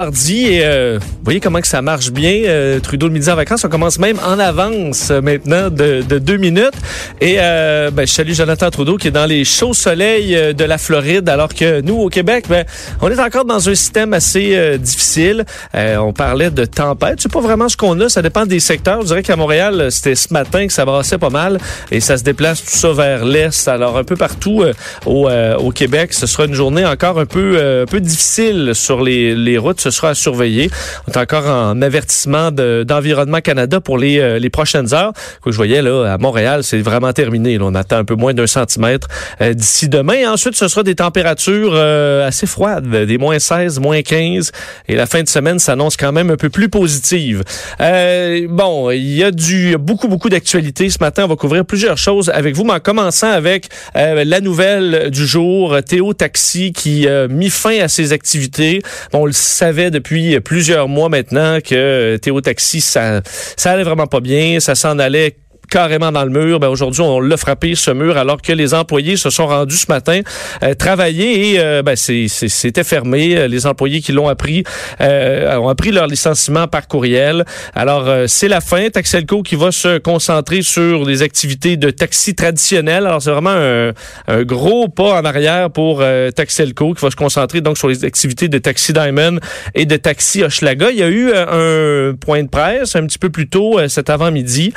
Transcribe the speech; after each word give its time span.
Mardi 0.00 0.46
et 0.46 0.64
euh, 0.64 0.98
vous 0.98 1.24
voyez 1.24 1.40
comment 1.40 1.60
que 1.60 1.68
ça 1.68 1.82
marche 1.82 2.10
bien. 2.10 2.44
Euh, 2.46 2.80
Trudeau 2.80 3.08
le 3.08 3.12
midi 3.12 3.30
en 3.30 3.36
vacances, 3.36 3.66
on 3.66 3.68
commence 3.68 3.98
même 3.98 4.18
en 4.24 4.38
avance 4.38 5.10
euh, 5.10 5.20
maintenant 5.20 5.68
de, 5.68 6.00
de, 6.00 6.18
deux 6.18 6.38
minutes. 6.38 6.72
Et 7.20 7.36
euh, 7.38 7.90
ben, 7.90 8.06
je 8.06 8.12
salue 8.12 8.32
Jonathan 8.32 8.70
Trudeau 8.70 8.96
qui 8.96 9.08
est 9.08 9.10
dans 9.10 9.26
les 9.26 9.44
chauds 9.44 9.74
soleils 9.74 10.34
euh, 10.34 10.54
de 10.54 10.64
la 10.64 10.78
Floride, 10.78 11.28
alors 11.28 11.52
que 11.52 11.82
nous 11.82 11.96
au 11.96 12.08
Québec, 12.08 12.46
ben, 12.48 12.64
on 13.02 13.10
est 13.10 13.20
encore 13.20 13.44
dans 13.44 13.68
un 13.68 13.74
système 13.74 14.14
assez 14.14 14.78
difficile. 14.78 15.44
on 15.74 16.14
parlait 16.14 16.50
de 16.50 16.64
tempête, 16.64 17.20
c'est 17.20 17.30
pas 17.30 17.40
vraiment 17.40 17.68
ce 17.68 17.76
qu'on 17.76 18.00
a, 18.00 18.08
ça 18.08 18.22
dépend 18.22 18.46
des 18.46 18.60
secteurs. 18.60 19.02
Je 19.02 19.08
dirais 19.08 19.22
qu'à 19.22 19.36
Montréal, 19.36 19.88
c'était 19.90 20.14
ce 20.14 20.32
matin 20.32 20.66
que 20.66 20.72
ça 20.72 20.86
brassait 20.86 21.18
pas 21.18 21.28
mal 21.28 21.58
et 21.90 22.00
ça 22.00 22.16
se 22.16 22.24
déplace 22.24 22.64
tout 22.64 22.70
ça 22.70 22.92
vers 22.92 23.26
l'est. 23.26 23.68
Alors 23.68 23.98
un 23.98 24.04
peu 24.04 24.16
partout 24.16 24.64
au, 25.04 25.28
au 25.28 25.70
Québec, 25.72 26.14
ce 26.14 26.26
sera 26.26 26.46
une 26.46 26.54
journée 26.54 26.86
encore 26.86 27.18
un 27.18 27.26
peu 27.26 27.82
un 27.82 27.86
peu 27.86 28.00
difficile 28.00 28.70
sur 28.74 29.02
les, 29.02 29.34
les 29.34 29.58
routes 29.58 29.89
sera 29.90 30.10
à 30.10 30.14
surveiller. 30.14 30.70
On 31.06 31.12
est 31.12 31.16
encore 31.16 31.46
en 31.46 31.80
avertissement 31.82 32.50
d'Environnement 32.50 33.40
Canada 33.40 33.80
pour 33.80 33.98
les, 33.98 34.18
euh, 34.18 34.38
les 34.38 34.50
prochaines 34.50 34.94
heures. 34.94 35.12
Que 35.42 35.50
je 35.50 35.56
voyais 35.56 35.82
là 35.82 36.12
à 36.12 36.18
Montréal, 36.18 36.64
c'est 36.64 36.78
vraiment 36.78 37.12
terminé. 37.12 37.58
on 37.60 37.74
attend 37.74 37.96
un 37.96 38.04
peu 38.04 38.14
moins 38.14 38.34
d'un 38.34 38.46
centimètre 38.46 39.08
euh, 39.40 39.54
d'ici 39.54 39.88
demain. 39.88 40.30
Ensuite, 40.30 40.56
ce 40.56 40.68
sera 40.68 40.82
des 40.82 40.94
températures 40.94 41.72
euh, 41.74 42.26
assez 42.26 42.46
froides, 42.46 42.88
des 42.88 43.18
moins 43.18 43.38
16, 43.38 43.78
moins 43.80 44.02
15. 44.02 44.52
Et 44.88 44.94
la 44.94 45.06
fin 45.06 45.22
de 45.22 45.28
semaine 45.28 45.58
s'annonce 45.58 45.96
quand 45.96 46.12
même 46.12 46.30
un 46.30 46.36
peu 46.36 46.50
plus 46.50 46.68
positive. 46.68 47.42
bon, 47.78 48.90
il 48.90 49.14
y 49.14 49.24
a 49.24 49.30
du 49.30 49.76
beaucoup, 49.78 50.08
beaucoup 50.08 50.28
d'actualités 50.28 50.90
ce 50.90 50.98
matin. 51.00 51.24
On 51.24 51.28
va 51.28 51.36
couvrir 51.36 51.64
plusieurs 51.64 51.98
choses 51.98 52.30
avec 52.30 52.54
vous, 52.54 52.64
mais 52.64 52.74
en 52.74 52.80
commençant 52.80 53.30
avec 53.30 53.68
la 53.94 54.40
nouvelle 54.40 55.10
du 55.10 55.26
jour, 55.26 55.76
Théo 55.86 56.12
Taxi 56.12 56.72
qui 56.72 57.06
mis 57.28 57.50
fin 57.50 57.80
à 57.80 57.88
ses 57.88 58.12
activités. 58.12 58.82
on 59.12 59.26
le 59.26 59.32
savait 59.32 59.79
depuis 59.88 60.38
plusieurs 60.40 60.88
mois 60.88 61.08
maintenant 61.08 61.60
que 61.60 62.18
Théo 62.18 62.42
Taxi, 62.42 62.82
ça, 62.82 63.22
ça 63.24 63.70
allait 63.70 63.84
vraiment 63.84 64.06
pas 64.06 64.20
bien, 64.20 64.60
ça 64.60 64.74
s'en 64.74 64.98
allait 64.98 65.36
carrément 65.70 66.12
dans 66.12 66.24
le 66.24 66.30
mur. 66.30 66.60
Ben 66.60 66.68
aujourd'hui, 66.68 67.00
on 67.02 67.20
l'a 67.20 67.36
frappé 67.36 67.74
ce 67.74 67.90
mur 67.90 68.16
alors 68.16 68.42
que 68.42 68.52
les 68.52 68.74
employés 68.74 69.16
se 69.16 69.30
sont 69.30 69.46
rendus 69.46 69.76
ce 69.76 69.86
matin 69.88 70.20
euh, 70.62 70.74
travailler 70.74 71.52
et 71.52 71.60
euh, 71.60 71.82
ben, 71.82 71.96
c'était 71.96 72.84
fermé. 72.84 73.48
Les 73.48 73.66
employés 73.66 74.00
qui 74.00 74.12
l'ont 74.12 74.28
appris 74.28 74.64
euh, 75.00 75.56
ont 75.56 75.68
appris 75.68 75.92
leur 75.92 76.06
licenciement 76.06 76.66
par 76.66 76.88
courriel. 76.88 77.44
Alors 77.74 78.08
c'est 78.26 78.48
la 78.48 78.60
fin. 78.60 78.88
Taxelco 78.90 79.42
qui 79.42 79.54
va 79.54 79.70
se 79.70 79.98
concentrer 79.98 80.62
sur 80.62 81.04
les 81.04 81.22
activités 81.22 81.76
de 81.76 81.90
taxi 81.90 82.34
traditionnelles. 82.34 83.06
Alors 83.06 83.22
c'est 83.22 83.30
vraiment 83.30 83.50
un, 83.50 83.92
un, 84.26 84.42
gros 84.42 84.88
pas 84.88 85.20
en 85.20 85.24
arrière 85.24 85.70
pour 85.70 86.02
Taxelco 86.34 86.94
qui 86.94 87.04
va 87.04 87.10
se 87.10 87.16
concentrer 87.16 87.60
donc 87.60 87.78
sur 87.78 87.88
les 87.88 88.04
activités 88.04 88.48
de 88.48 88.58
taxi 88.58 88.92
Diamond 88.92 89.38
et 89.74 89.86
de 89.86 89.96
taxi 89.96 90.42
Hochelaga. 90.42 90.90
Il 90.90 90.98
y 90.98 91.02
a 91.02 91.08
eu 91.08 91.32
un 91.32 92.14
point 92.14 92.42
de 92.42 92.48
presse 92.48 92.96
un 92.96 93.06
petit 93.06 93.18
peu 93.18 93.30
plus 93.30 93.48
tôt 93.48 93.78
cet 93.88 94.10
avant-midi 94.10 94.72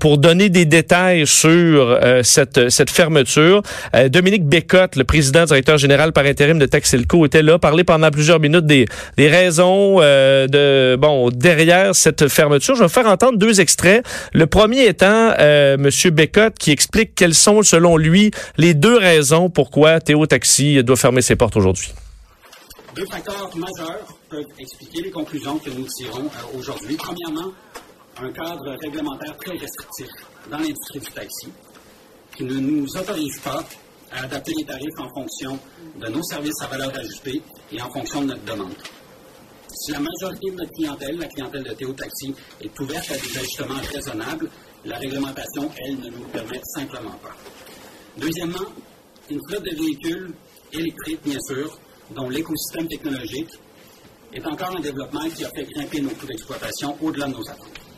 pour 0.00 0.18
donner 0.22 0.48
des 0.48 0.64
détails 0.64 1.26
sur 1.26 1.50
euh, 1.50 2.22
cette, 2.22 2.70
cette 2.70 2.90
fermeture. 2.90 3.60
Euh, 3.94 4.08
Dominique 4.08 4.46
Bécotte, 4.46 4.94
le 4.96 5.04
président 5.04 5.44
directeur 5.44 5.76
général 5.78 6.12
par 6.12 6.24
intérim 6.24 6.58
de 6.58 6.66
Taxilco, 6.66 7.26
était 7.26 7.42
là, 7.42 7.58
parler 7.58 7.82
pendant 7.82 8.10
plusieurs 8.10 8.38
minutes 8.38 8.64
des, 8.64 8.86
des 9.16 9.28
raisons 9.28 9.96
euh, 10.00 10.46
de 10.46 10.96
bon 10.96 11.28
derrière 11.30 11.94
cette 11.94 12.28
fermeture. 12.28 12.76
Je 12.76 12.84
vais 12.84 12.88
faire 12.88 13.08
entendre 13.08 13.36
deux 13.36 13.60
extraits. 13.60 14.06
Le 14.32 14.46
premier 14.46 14.86
étant 14.86 15.34
Monsieur 15.78 16.10
Bécotte 16.10 16.54
qui 16.58 16.70
explique 16.70 17.14
quelles 17.16 17.34
sont 17.34 17.62
selon 17.62 17.96
lui 17.96 18.30
les 18.56 18.74
deux 18.74 18.96
raisons 18.96 19.50
pourquoi 19.50 20.00
Théo 20.00 20.24
Taxi 20.26 20.82
doit 20.84 20.96
fermer 20.96 21.22
ses 21.22 21.34
portes 21.34 21.56
aujourd'hui. 21.56 21.92
Deux 22.94 23.06
facteurs 23.10 23.50
majeurs 23.56 24.06
peuvent 24.30 24.44
expliquer 24.58 25.02
les 25.02 25.10
conclusions 25.10 25.58
que 25.58 25.70
nous 25.70 25.86
tirons 25.86 26.28
aujourd'hui. 26.56 26.96
Premièrement, 26.96 27.52
un 28.18 28.30
cadre 28.32 28.76
réglementaire 28.82 29.36
très 29.38 29.56
restrictif 29.56 30.08
dans 30.50 30.58
l'industrie 30.58 31.00
du 31.00 31.10
taxi 31.12 31.48
qui 32.36 32.44
ne 32.44 32.54
nous 32.58 32.86
autorise 32.96 33.40
pas 33.40 33.64
à 34.10 34.24
adapter 34.24 34.52
les 34.58 34.64
tarifs 34.64 34.98
en 34.98 35.08
fonction 35.08 35.58
de 35.96 36.08
nos 36.08 36.22
services 36.22 36.60
à 36.62 36.66
valeur 36.66 36.92
ajoutée 36.94 37.42
et 37.72 37.80
en 37.80 37.90
fonction 37.90 38.22
de 38.22 38.26
notre 38.26 38.44
demande. 38.44 38.74
Si 39.74 39.90
la 39.92 40.00
majorité 40.00 40.50
de 40.50 40.56
notre 40.56 40.72
clientèle, 40.72 41.18
la 41.18 41.26
clientèle 41.28 41.62
de 41.62 41.72
Théo 41.72 41.92
Taxi, 41.94 42.34
est 42.60 42.80
ouverte 42.80 43.10
à 43.10 43.16
des 43.16 43.38
ajustements 43.38 43.80
raisonnables, 43.92 44.50
la 44.84 44.98
réglementation, 44.98 45.70
elle, 45.78 45.98
ne 45.98 46.10
nous 46.10 46.24
permet 46.28 46.60
simplement 46.74 47.18
pas. 47.22 47.34
Deuxièmement, 48.18 48.66
une 49.30 49.40
flotte 49.48 49.64
de 49.64 49.76
véhicules 49.76 50.34
électriques, 50.72 51.22
bien 51.24 51.38
sûr, 51.40 51.78
dont 52.10 52.28
l'écosystème 52.28 52.86
technologique 52.88 53.50
est 54.34 54.46
encore 54.46 54.76
en 54.76 54.80
développement 54.80 55.28
qui 55.34 55.44
a 55.44 55.50
fait 55.50 55.64
grimper 55.64 56.00
nos 56.02 56.10
coûts 56.10 56.26
d'exploitation 56.26 56.96
au-delà 57.00 57.28
de 57.28 57.32
nos 57.32 57.50
attentes. 57.50 57.91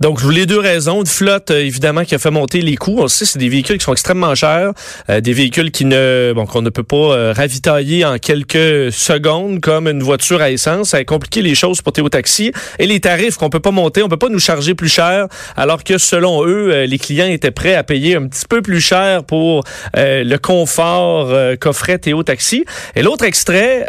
Donc, 0.00 0.22
les 0.24 0.46
deux 0.46 0.58
raisons. 0.58 1.00
Une 1.00 1.06
flotte, 1.06 1.50
euh, 1.50 1.60
évidemment, 1.60 2.04
qui 2.04 2.14
a 2.14 2.18
fait 2.18 2.30
monter 2.30 2.62
les 2.62 2.76
coûts. 2.76 2.96
On 3.00 3.08
sait, 3.08 3.26
c'est 3.26 3.38
des 3.38 3.50
véhicules 3.50 3.76
qui 3.76 3.84
sont 3.84 3.92
extrêmement 3.92 4.34
chers, 4.34 4.72
euh, 5.10 5.20
des 5.20 5.34
véhicules 5.34 5.70
qui 5.70 5.84
ne, 5.84 6.32
bon, 6.34 6.46
qu'on 6.46 6.62
ne 6.62 6.70
peut 6.70 6.82
pas 6.82 6.96
euh, 6.96 7.34
ravitailler 7.36 8.06
en 8.06 8.16
quelques 8.16 8.90
secondes 8.92 9.60
comme 9.60 9.88
une 9.88 10.02
voiture 10.02 10.40
à 10.40 10.50
essence. 10.50 10.90
Ça 10.90 10.96
a 10.96 11.04
compliqué 11.04 11.42
les 11.42 11.54
choses 11.54 11.82
pour 11.82 11.92
Théo 11.92 12.08
Taxi. 12.08 12.50
Et 12.78 12.86
les 12.86 13.00
tarifs 13.00 13.36
qu'on 13.36 13.50
peut 13.50 13.60
pas 13.60 13.72
monter, 13.72 14.02
on 14.02 14.08
peut 14.08 14.16
pas 14.16 14.30
nous 14.30 14.38
charger 14.38 14.74
plus 14.74 14.88
cher, 14.88 15.26
alors 15.54 15.84
que 15.84 15.98
selon 15.98 16.46
eux, 16.46 16.84
les 16.84 16.98
clients 16.98 17.26
étaient 17.26 17.50
prêts 17.50 17.74
à 17.74 17.84
payer 17.84 18.16
un 18.16 18.26
petit 18.26 18.46
peu 18.48 18.62
plus 18.62 18.80
cher 18.80 19.24
pour 19.24 19.64
le 19.94 20.36
confort 20.36 21.32
qu'offrait 21.60 21.98
Théo 21.98 22.22
Taxi. 22.22 22.64
Et 22.96 23.02
l'autre 23.02 23.24
extrait, 23.24 23.86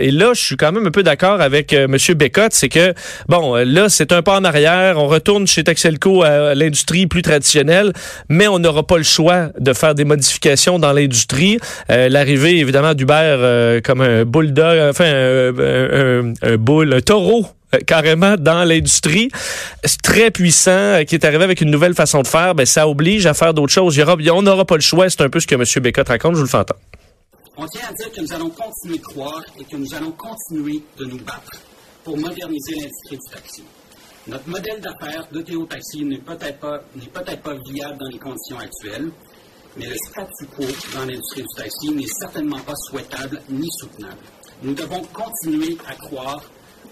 et 0.00 0.10
là, 0.10 0.32
je 0.34 0.40
suis 0.40 0.56
quand 0.56 0.72
même 0.72 0.86
un 0.86 0.90
peu 0.90 1.02
d'accord 1.02 1.40
avec 1.40 1.74
Monsieur 1.74 2.14
Bécotte, 2.14 2.52
c'est 2.52 2.68
que, 2.68 2.94
bon, 3.28 3.56
là, 3.56 3.88
c'est 3.88 4.12
un 4.12 4.22
pas 4.22 4.38
en 4.38 4.44
arrière. 4.44 4.98
On 4.98 5.06
retourne 5.06 5.41
chez 5.46 5.64
Taxelco 5.64 6.22
à 6.22 6.54
l'industrie 6.54 7.06
plus 7.06 7.22
traditionnelle, 7.22 7.92
mais 8.28 8.48
on 8.48 8.58
n'aura 8.58 8.86
pas 8.86 8.96
le 8.96 9.02
choix 9.02 9.48
de 9.58 9.72
faire 9.72 9.94
des 9.94 10.04
modifications 10.04 10.78
dans 10.78 10.92
l'industrie. 10.92 11.58
Euh, 11.90 12.08
l'arrivée, 12.08 12.58
évidemment, 12.58 12.94
d'Uber 12.94 13.14
euh, 13.14 13.80
comme 13.80 14.00
un 14.00 14.24
bulldog, 14.24 14.90
enfin, 14.90 15.04
un, 15.04 16.32
un, 16.42 16.56
boule, 16.56 16.94
un 16.94 17.00
taureau 17.00 17.46
euh, 17.74 17.78
carrément 17.86 18.36
dans 18.36 18.64
l'industrie, 18.64 19.30
très 20.02 20.30
puissant, 20.30 21.02
qui 21.06 21.14
est 21.14 21.24
arrivé 21.24 21.44
avec 21.44 21.60
une 21.60 21.70
nouvelle 21.70 21.94
façon 21.94 22.22
de 22.22 22.26
faire, 22.26 22.54
ben, 22.54 22.66
ça 22.66 22.88
oblige 22.88 23.26
à 23.26 23.34
faire 23.34 23.54
d'autres 23.54 23.72
choses. 23.72 23.98
On 24.32 24.42
n'aura 24.42 24.64
pas 24.64 24.76
le 24.76 24.82
choix. 24.82 25.08
C'est 25.10 25.22
un 25.22 25.28
peu 25.28 25.40
ce 25.40 25.46
que 25.46 25.54
M. 25.54 25.64
Bécotte 25.82 26.08
raconte. 26.08 26.32
Je 26.32 26.38
vous 26.38 26.44
le 26.44 26.48
fais 26.48 26.58
entendre. 26.58 26.80
On 27.56 27.66
tient 27.66 27.82
à 27.88 27.92
dire 27.92 28.10
que 28.10 28.20
nous 28.20 28.32
allons 28.32 28.50
continuer 28.50 28.98
de 28.98 29.02
croire 29.02 29.42
et 29.60 29.64
que 29.64 29.76
nous 29.76 29.94
allons 29.94 30.12
continuer 30.12 30.82
de 30.98 31.04
nous 31.04 31.18
battre 31.18 31.60
pour 32.02 32.16
moderniser 32.16 32.74
l'industrie 32.76 33.18
du 33.18 33.30
taxi. 33.30 33.62
Notre 34.28 34.48
modèle 34.48 34.80
d'affaires 34.80 35.26
de 35.32 35.42
Théo 35.42 35.66
Taxi 35.66 36.04
n'est 36.04 36.18
peut-être 36.18 36.60
pas, 36.60 36.78
peut 36.78 37.36
pas 37.42 37.54
viable 37.66 37.98
dans 37.98 38.08
les 38.08 38.20
conditions 38.20 38.56
actuelles, 38.56 39.10
mais 39.76 39.86
le 39.86 39.96
statu 39.96 40.46
quo 40.46 40.62
dans 40.94 41.00
l'industrie 41.00 41.42
du 41.42 41.54
taxi 41.56 41.90
n'est 41.90 42.06
certainement 42.20 42.60
pas 42.60 42.76
souhaitable 42.88 43.42
ni 43.50 43.68
soutenable. 43.80 44.22
Nous 44.62 44.74
devons 44.74 45.02
continuer 45.12 45.76
à 45.88 45.96
croire 45.96 46.40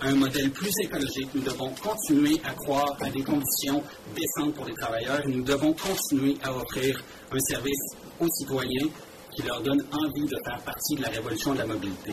à 0.00 0.09
un 0.09 0.17
modèle 0.17 0.50
plus 0.50 0.73
écologique. 0.82 1.29
Nous 1.32 1.43
devons 1.43 1.71
continuer 1.81 2.41
à 2.43 2.53
croire 2.55 2.97
à 3.00 3.09
des 3.11 3.23
conditions 3.23 3.81
décentes 4.17 4.55
pour 4.55 4.65
les 4.65 4.75
travailleurs. 4.75 5.23
Nous 5.29 5.44
devons 5.44 5.73
continuer 5.73 6.37
à 6.43 6.53
offrir 6.53 7.00
un 7.31 7.38
service 7.38 7.94
aux 8.19 8.29
citoyens 8.41 8.88
qui 9.37 9.43
leur 9.43 9.62
donne 9.62 9.85
envie 9.93 10.26
de 10.26 10.37
faire 10.44 10.61
partie 10.65 10.97
de 10.97 11.03
la 11.03 11.11
révolution 11.11 11.53
de 11.53 11.59
la 11.59 11.67
mobilité. 11.67 12.12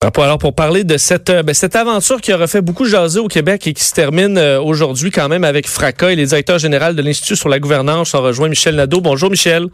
Alors 0.00 0.38
pour 0.38 0.54
parler 0.54 0.84
de 0.84 0.96
cette 0.96 1.28
euh, 1.28 1.42
ben, 1.42 1.52
cette 1.52 1.74
aventure 1.74 2.20
qui 2.20 2.32
aura 2.32 2.46
fait 2.46 2.60
beaucoup 2.60 2.84
jaser 2.84 3.18
au 3.18 3.26
Québec 3.26 3.66
et 3.66 3.72
qui 3.72 3.82
se 3.82 3.92
termine 3.92 4.38
euh, 4.38 4.60
aujourd'hui 4.60 5.10
quand 5.10 5.28
même 5.28 5.42
avec 5.42 5.66
fracas 5.66 6.10
et 6.10 6.14
les 6.14 6.26
directeurs 6.26 6.60
généraux 6.60 6.92
de 6.92 7.02
l'Institut 7.02 7.34
sur 7.34 7.48
la 7.48 7.58
gouvernance 7.58 8.14
ont 8.14 8.22
rejoint 8.22 8.48
Michel 8.48 8.76
Nadeau. 8.76 9.00
Bonjour 9.00 9.28
Michel. 9.28 9.66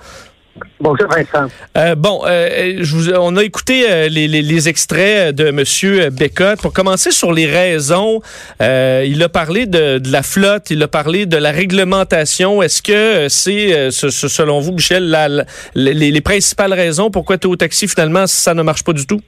Bonjour 0.80 1.08
Vincent. 1.10 1.52
Euh, 1.76 1.94
bon, 1.94 2.22
je 2.24 3.14
on 3.18 3.36
a 3.36 3.44
écouté 3.44 4.08
les, 4.08 4.26
les, 4.28 4.68
extraits 4.68 5.34
de 5.34 5.50
Monsieur 5.50 6.08
Bécotte. 6.08 6.62
Pour 6.62 6.72
commencer 6.72 7.10
sur 7.10 7.30
les 7.30 7.44
raisons, 7.44 8.22
il 8.60 9.22
a 9.22 9.28
parlé 9.28 9.66
de, 9.66 9.98
de, 9.98 10.10
la 10.10 10.22
flotte, 10.22 10.70
il 10.70 10.82
a 10.82 10.88
parlé 10.88 11.26
de 11.26 11.36
la 11.36 11.50
réglementation. 11.50 12.62
Est-ce 12.62 12.80
que 12.82 13.28
c'est, 13.28 13.90
selon 13.90 14.60
vous, 14.60 14.72
Michel, 14.72 15.10
la, 15.10 15.28
les, 15.74 15.92
les, 15.92 16.20
principales 16.20 16.72
raisons 16.72 17.10
pourquoi 17.10 17.36
Théo 17.36 17.56
Taxi 17.56 17.88
finalement 17.88 18.26
ça 18.26 18.54
ne 18.54 18.62
marche 18.62 18.84
pas 18.84 18.92
du 18.92 19.06
tout? 19.06 19.20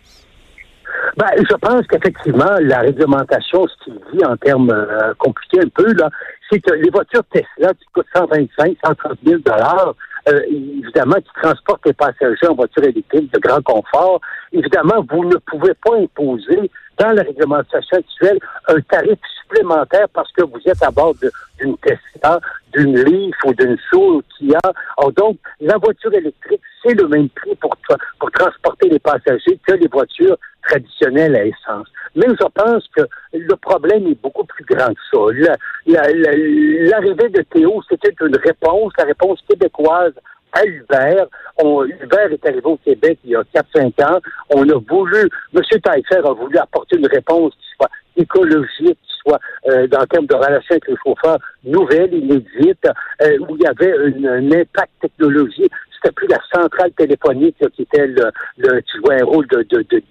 Ben, 1.16 1.26
je 1.38 1.54
pense 1.56 1.86
qu'effectivement, 1.86 2.56
la 2.60 2.80
réglementation, 2.80 3.66
ce 3.66 3.84
qu'il 3.84 4.00
dit 4.12 4.24
en 4.24 4.36
termes 4.36 4.70
euh, 4.70 5.14
compliqués 5.18 5.60
un 5.60 5.68
peu, 5.68 5.92
là, 5.94 6.10
c'est 6.50 6.60
que 6.60 6.74
les 6.74 6.90
voitures 6.90 7.22
Tesla 7.32 7.72
qui 7.74 7.84
coûtent 7.94 8.06
125, 8.14 8.76
130 8.84 9.18
000 9.24 9.40
dollars, 9.44 9.94
euh, 10.28 10.40
évidemment, 10.48 11.16
qui 11.16 11.40
transportent 11.40 11.86
les 11.86 11.92
passagers 11.92 12.48
en 12.48 12.54
voiture 12.54 12.84
électrique 12.84 13.32
de 13.32 13.38
grand 13.38 13.62
confort, 13.62 14.20
évidemment, 14.52 15.04
vous 15.10 15.24
ne 15.24 15.36
pouvez 15.36 15.74
pas 15.74 15.96
imposer 15.96 16.70
dans 16.98 17.12
la 17.12 17.22
réglementation 17.22 17.98
actuelle 17.98 18.38
un 18.68 18.80
tarif 18.80 19.18
supplémentaire 19.42 20.08
parce 20.12 20.32
que 20.32 20.42
vous 20.42 20.60
êtes 20.66 20.82
à 20.82 20.90
bord 20.90 21.14
d'une 21.60 21.76
Tesla, 21.78 22.40
d'une 22.72 22.98
Leaf 22.98 23.36
ou 23.44 23.54
d'une 23.54 23.76
Soul 23.90 24.22
Kia. 24.36 24.58
Alors 24.96 25.12
donc, 25.12 25.38
la 25.60 25.76
voiture 25.76 26.12
électrique, 26.14 26.60
c'est 26.86 26.94
le 26.94 27.08
même 27.08 27.28
prix 27.30 27.54
pour, 27.56 27.76
pour 28.18 28.30
transporter 28.30 28.88
les 28.88 28.98
passagers 28.98 29.58
que 29.66 29.74
les 29.74 29.88
voitures 29.88 30.36
traditionnelles 30.62 31.36
à 31.36 31.44
essence. 31.44 31.88
Mais 32.14 32.26
je 32.28 32.46
pense 32.54 32.84
que 32.96 33.02
le 33.32 33.56
problème 33.56 34.06
est 34.06 34.20
beaucoup 34.20 34.44
plus 34.44 34.64
grand 34.64 34.88
que 34.88 35.00
ça. 35.12 35.50
L'arrivée 35.86 37.28
de 37.28 37.42
Théo, 37.42 37.82
c'était 37.88 38.14
une 38.20 38.36
réponse, 38.36 38.92
la 38.98 39.04
réponse 39.04 39.40
québécoise 39.48 40.14
à 40.52 40.64
Uber. 40.64 41.24
On, 41.58 41.84
est 41.84 42.46
arrivé 42.46 42.64
au 42.64 42.78
Québec 42.78 43.18
il 43.24 43.30
y 43.30 43.36
a 43.36 43.42
4-5 43.54 44.04
ans. 44.04 44.20
On 44.50 44.68
a 44.68 44.80
voulu, 44.88 45.28
M. 45.54 45.62
Taillefer 45.82 46.26
a 46.26 46.32
voulu 46.32 46.56
apporter 46.58 46.96
une 46.96 47.06
réponse 47.06 47.52
qui 47.54 47.68
soit 47.76 47.90
écologique, 48.16 48.98
qui 49.02 49.14
soit 49.22 49.38
euh, 49.68 49.86
dans 49.88 50.00
le 50.00 50.06
terme 50.06 50.26
de 50.26 50.34
relation 50.34 50.70
avec 50.70 50.88
les 50.88 50.96
chauffeurs 51.04 51.38
nouvelle, 51.64 52.14
inédite, 52.14 52.86
euh, 53.22 53.38
où 53.40 53.56
il 53.56 53.62
y 53.62 53.66
avait 53.66 53.92
un 54.28 54.50
impact 54.52 54.92
technologique 55.00 55.72
plus 56.12 56.28
la 56.28 56.40
centrale 56.52 56.92
téléphonique 56.92 57.56
qui 57.74 57.82
était 57.82 58.06
le, 58.06 58.30
le, 58.58 58.82
tu 58.82 58.98
vois 59.00 59.14
un 59.14 59.24
rôle 59.24 59.46
de, 59.48 59.62
de, 59.62 59.84
de, 59.90 60.02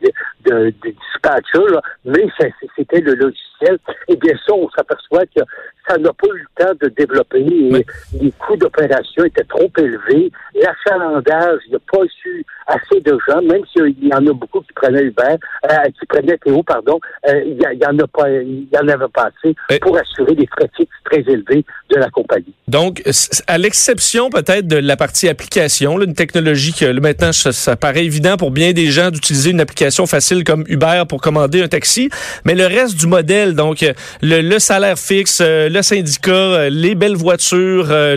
de, 0.45 0.73
dispatcher, 0.83 1.79
mais 2.05 2.27
c'était 2.75 3.01
le 3.01 3.15
logiciel. 3.15 3.77
Et 4.07 4.15
bien 4.15 4.35
ça, 4.45 4.53
on 4.53 4.69
s'aperçoit 4.69 5.25
que 5.25 5.41
ça 5.87 5.97
n'a 5.97 6.13
pas 6.13 6.27
eu 6.27 6.39
le 6.39 6.65
temps 6.65 6.73
de 6.81 6.89
développer 6.89 7.41
et 7.41 7.85
les 8.21 8.31
coûts 8.31 8.57
d'opération 8.57 9.23
étaient 9.25 9.43
trop 9.43 9.69
élevés. 9.77 10.31
L'achalandage, 10.55 11.59
il 11.67 11.71
n'y 11.71 11.75
a 11.75 11.79
pas 11.91 12.03
eu 12.25 12.45
assez 12.67 12.99
de 13.01 13.17
gens, 13.27 13.41
même 13.41 13.61
s'il 13.71 14.07
y 14.07 14.13
en 14.13 14.25
a 14.25 14.33
beaucoup 14.33 14.61
qui 14.61 14.73
prenaient 14.73 15.03
Uber, 15.03 15.35
euh, 15.65 15.75
qui 15.99 16.05
prenaient 16.07 16.37
Théo, 16.43 16.63
pardon, 16.63 16.99
euh, 17.27 17.41
il 17.45 17.61
y, 17.61 17.85
en 17.85 17.99
a 17.99 18.07
pas, 18.07 18.29
il 18.29 18.67
y 18.71 18.77
en 18.77 18.87
avait 18.87 19.07
pas 19.13 19.29
assez 19.37 19.55
pour 19.79 19.97
assurer 19.97 20.33
des 20.35 20.47
frais 20.47 20.69
fixes 20.75 20.91
très 21.05 21.19
élevés 21.19 21.63
de 21.89 21.95
la 21.97 22.09
compagnie. 22.09 22.53
Donc, 22.67 23.03
à 23.47 23.57
l'exception 23.57 24.29
peut-être 24.29 24.67
de 24.67 24.77
la 24.77 24.97
partie 24.97 25.29
application, 25.29 26.01
une 26.01 26.13
technologie 26.13 26.73
que 26.73 26.99
maintenant 26.99 27.31
ça, 27.31 27.75
paraît 27.75 28.05
évident 28.05 28.37
pour 28.37 28.51
bien 28.51 28.73
des 28.73 28.87
gens 28.87 29.11
d'utiliser 29.11 29.51
une 29.51 29.61
application 29.61 30.07
facile 30.07 30.43
comme 30.43 30.63
Uber 30.67 31.03
pour 31.07 31.21
commander 31.21 31.61
un 31.61 31.67
taxi, 31.67 32.09
mais 32.45 32.55
le 32.55 32.65
reste 32.65 32.97
du 32.97 33.07
modèle, 33.07 33.53
donc 33.53 33.85
le, 34.21 34.59
salaire 34.59 34.97
fixe, 34.97 35.41
euh, 35.41 35.69
le 35.75 35.81
syndicat, 35.81 36.31
euh, 36.31 36.69
les 36.69 36.95
belles 36.95 37.15
voitures, 37.15 37.87
euh, 37.91 38.15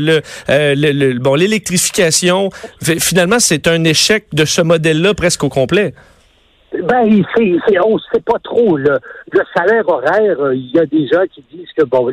le, 0.49 1.19
bon 1.19 1.35
l'électrification, 1.35 2.51
finalement 2.81 3.39
c'est 3.39 3.67
un 3.69 3.85
échec 3.85 4.27
de 4.33 4.45
ce 4.45 4.63
modèle-là 4.63 5.15
presque 5.15 5.45
au 5.45 5.49
complet. 5.49 5.93
Ben, 6.73 7.25
c'est, 7.35 7.81
on 7.81 7.95
ne 7.95 8.01
sait 8.13 8.21
pas 8.21 8.39
trop. 8.45 8.77
Le, 8.77 8.99
salaire 9.57 9.89
horaire, 9.89 10.41
euh, 10.41 10.55
il 10.55 10.71
y 10.71 10.79
a 10.79 10.85
des 10.85 11.07
gens 11.09 11.25
qui 11.33 11.43
disent 11.51 11.73
que 11.77 11.85
bon, 11.85 12.09
euh, 12.09 12.13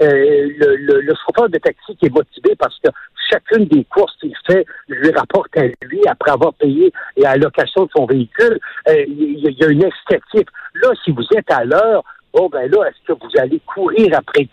le, 0.00 1.14
chauffeur 1.26 1.48
de 1.48 1.58
taxi 1.58 1.96
qui 1.96 2.06
est 2.06 2.14
motivé 2.14 2.54
parce 2.56 2.78
que 2.78 2.90
chacune 3.28 3.64
des 3.66 3.84
courses 3.84 4.16
qu'il 4.20 4.34
fait 4.46 4.64
lui 4.88 5.10
rapporte 5.10 5.56
à 5.56 5.62
lui 5.82 6.00
après 6.06 6.30
avoir 6.30 6.54
payé 6.54 6.92
à 7.24 7.36
location 7.36 7.84
de 7.84 7.90
son 7.96 8.06
véhicule, 8.06 8.60
euh, 8.88 9.04
il, 9.08 9.40
y 9.40 9.64
a, 9.64 9.68
une 9.68 9.82
esthétique. 9.82 10.48
Là, 10.74 10.90
si 11.04 11.10
vous 11.10 11.26
êtes 11.36 11.50
à 11.50 11.64
l'heure, 11.64 12.04
bon 12.32 12.48
ben 12.48 12.70
là, 12.70 12.88
est-ce 12.88 13.12
que 13.12 13.18
vous 13.20 13.40
allez 13.40 13.60
courir 13.66 14.16
après 14.16 14.46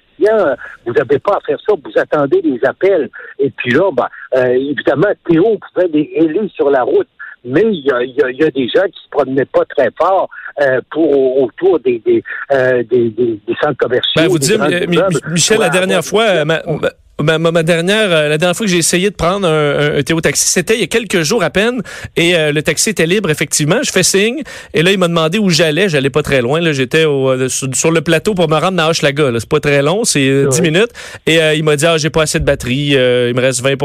Vous 0.85 0.93
n'avez 0.93 1.19
pas 1.19 1.37
à 1.37 1.39
faire 1.45 1.57
ça, 1.67 1.75
vous 1.75 1.99
attendez 1.99 2.41
les 2.41 2.59
appels. 2.65 3.09
Et 3.39 3.49
puis 3.49 3.71
là, 3.71 3.89
ben, 3.91 4.07
évidemment, 4.49 5.09
Théo 5.29 5.57
pouvait 5.73 5.87
les 5.87 6.11
héler 6.15 6.49
sur 6.55 6.69
la 6.69 6.83
route 6.83 7.07
mais 7.45 7.63
il 7.65 7.85
y 7.85 7.91
a, 7.91 8.03
y 8.03 8.43
a, 8.43 8.51
des 8.51 8.67
gens 8.69 8.85
qui 8.85 9.03
se 9.03 9.09
promenaient 9.09 9.45
pas 9.45 9.65
très 9.65 9.89
fort 9.97 10.29
euh, 10.61 10.79
pour 10.91 11.41
autour 11.41 11.79
des 11.79 11.99
des, 11.99 12.23
euh, 12.51 12.83
des, 12.83 13.09
des, 13.09 13.39
centres 13.61 13.77
commerciaux. 13.77 14.21
Ben, 14.21 14.27
vous 14.27 14.39
dites, 14.39 14.59
Michel, 15.27 15.59
la 15.59 15.69
dernière 15.69 16.03
fois, 16.03 16.45
Ma, 16.45 16.61
ma, 17.21 17.63
dernière, 17.63 18.11
euh, 18.11 18.29
la 18.29 18.37
dernière 18.37 18.55
fois 18.55 18.65
que 18.65 18.71
j'ai 18.71 18.77
essayé 18.77 19.09
de 19.09 19.15
prendre 19.15 19.47
un, 19.47 19.97
un, 19.97 20.03
Théo 20.03 20.19
taxi, 20.21 20.47
c'était 20.47 20.75
il 20.75 20.81
y 20.81 20.83
a 20.83 20.87
quelques 20.87 21.21
jours 21.21 21.43
à 21.43 21.49
peine, 21.49 21.81
et 22.15 22.33
le 22.51 22.61
taxi 22.61 22.89
était 22.89 23.05
libre 23.05 23.29
effectivement. 23.29 23.77
Je 23.83 23.91
fais 23.91 24.03
signe, 24.03 24.41
et 24.73 24.83
là 24.83 24.91
il 24.91 24.97
m'a 24.97 25.07
demandé 25.07 25.37
où 25.37 25.49
j'allais. 25.49 25.89
J'allais 25.89 26.09
pas 26.09 26.23
très 26.23 26.41
loin. 26.41 26.59
Là, 26.59 26.73
j'étais 26.73 27.03
sur, 27.47 27.91
le 27.91 28.01
plateau 28.01 28.33
pour 28.33 28.49
me 28.49 28.57
rendre 28.57 28.81
à 28.81 28.89
Hochelaga. 28.89 29.31
C'est 29.39 29.49
pas 29.49 29.59
très 29.59 29.81
long, 29.81 30.03
c'est 30.03 30.45
10 30.49 30.61
minutes. 30.61 30.91
Et 31.25 31.39
il 31.55 31.63
m'a 31.63 31.75
dit 31.75 31.85
ah 31.85 31.97
j'ai 31.97 32.09
pas 32.09 32.23
assez 32.23 32.39
de 32.39 32.45
batterie, 32.45 32.89
il 32.89 33.33
me 33.33 33.39
reste 33.39 33.61
20 33.61 33.77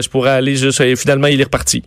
je 0.00 0.08
pourrais 0.08 0.30
aller 0.30 0.56
juste. 0.56 0.80
Et 0.80 0.96
finalement 0.96 1.28
il 1.28 1.40
est 1.40 1.44
reparti. 1.44 1.82